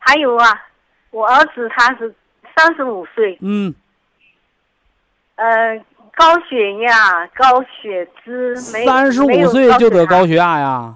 [0.00, 0.60] 还有啊，
[1.12, 2.12] 我儿子他是
[2.56, 3.38] 三十五岁。
[3.42, 3.72] 嗯。
[5.36, 5.80] 呃。
[6.16, 10.94] 高血压、高血脂，三十五岁就得高血压呀？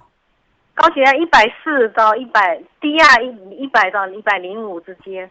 [0.75, 3.29] 高血压一百四到一百，低压一
[3.63, 5.31] 一百到一百零五之间，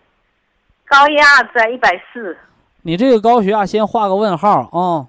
[0.94, 1.24] 高压
[1.56, 2.38] 在一百四。
[2.84, 5.08] 你这个高血压先画个问号啊！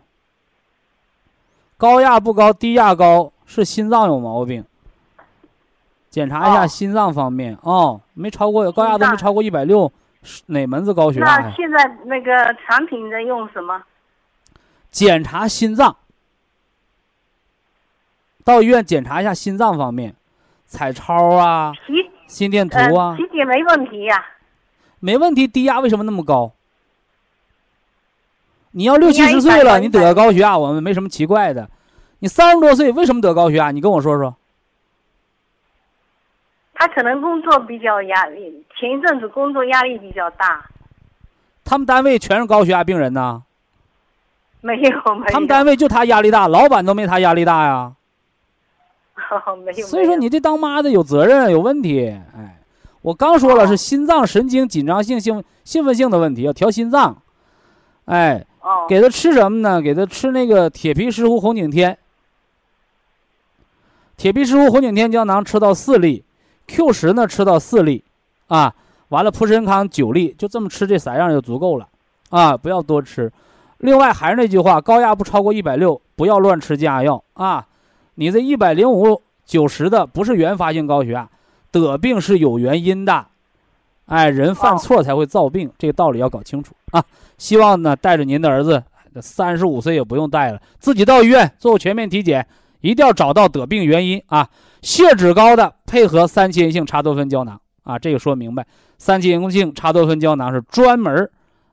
[1.76, 4.64] 高压不高，低压高，是心脏有毛病。
[6.09, 9.93] 检查一下心脏方面啊，没超过高压都没超过一百六，
[10.47, 11.26] 哪门子高血压？
[11.26, 12.32] 那现在那个
[12.66, 13.82] 产品在用什么？
[14.91, 15.95] 检查心脏，
[18.43, 20.14] 到医院检查一下心脏方面，
[20.64, 21.72] 彩超啊，
[22.26, 24.24] 心电图啊，体检没问题呀，
[25.05, 25.46] 没问题。
[25.46, 26.52] 低压为什么那么高？
[28.70, 31.68] 你要六七十岁了，你得高血压，我们没什么奇怪的。
[32.20, 33.70] 你三十多岁为什么得高血压？
[33.70, 34.34] 你跟我说说。
[36.72, 40.64] 他可能工作比较压力，前一阵子工作压力比较大。
[41.64, 43.42] 他们单位全是高血压病人呢。
[44.62, 45.32] 没有，没有。
[45.32, 47.92] 他们单位就他压力大，老板都没他压力大呀。
[49.64, 49.86] 没有。
[49.86, 52.09] 所以说，你这当妈的有责任，有问题。
[52.36, 52.59] 哎，
[53.05, 57.14] 我刚说了是心脏神经紧张性兴兴奋性的问题，要调心脏。
[58.07, 58.46] 哎，
[58.88, 59.82] 给他吃什么呢？
[59.82, 61.98] 给他吃那个铁皮石斛红景天。
[64.16, 66.24] 铁皮石斛红景天胶囊吃到四粒
[66.66, 68.02] ，Q 十呢吃到四粒，
[68.46, 68.74] 啊，
[69.11, 71.86] 完了普参康九粒，就这么吃这三样就足够了，
[72.30, 73.30] 啊，不要多吃。
[73.78, 77.66] 另外还是那句话，高压不超过一百六，不要乱吃降压药啊！
[78.14, 81.28] 你这一百零五九十的不是原发性高血压，
[81.81, 83.27] 得病是有原因的，
[84.07, 87.05] 哎，人犯错才会造病，这个道理要搞清楚啊！
[87.39, 88.83] 希望呢带着您的儿子，
[89.20, 92.47] 三十五岁也不用带了，自己到医院做全面体检，
[92.81, 94.49] 一定要找到得病原因啊！
[94.83, 98.66] 血脂高的配合三七银杏茶多酚胶囊啊，这个说明白，
[98.99, 101.31] 三七银杏茶多酚胶囊是专门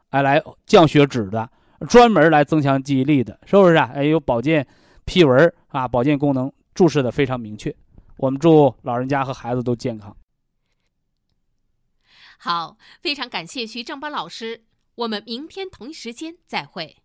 [0.10, 1.50] 哎来降血脂的。
[1.90, 3.90] 专门来增强记忆力的，是不是啊？
[3.96, 4.64] 哎，有保健
[5.04, 7.74] 批文啊，保健功能注释的非常明确。
[8.22, 10.16] 我们祝老人家和孩子都健康。
[12.38, 14.64] 好，非常感谢徐正邦老师，
[14.94, 17.01] 我们明天同一时间再会。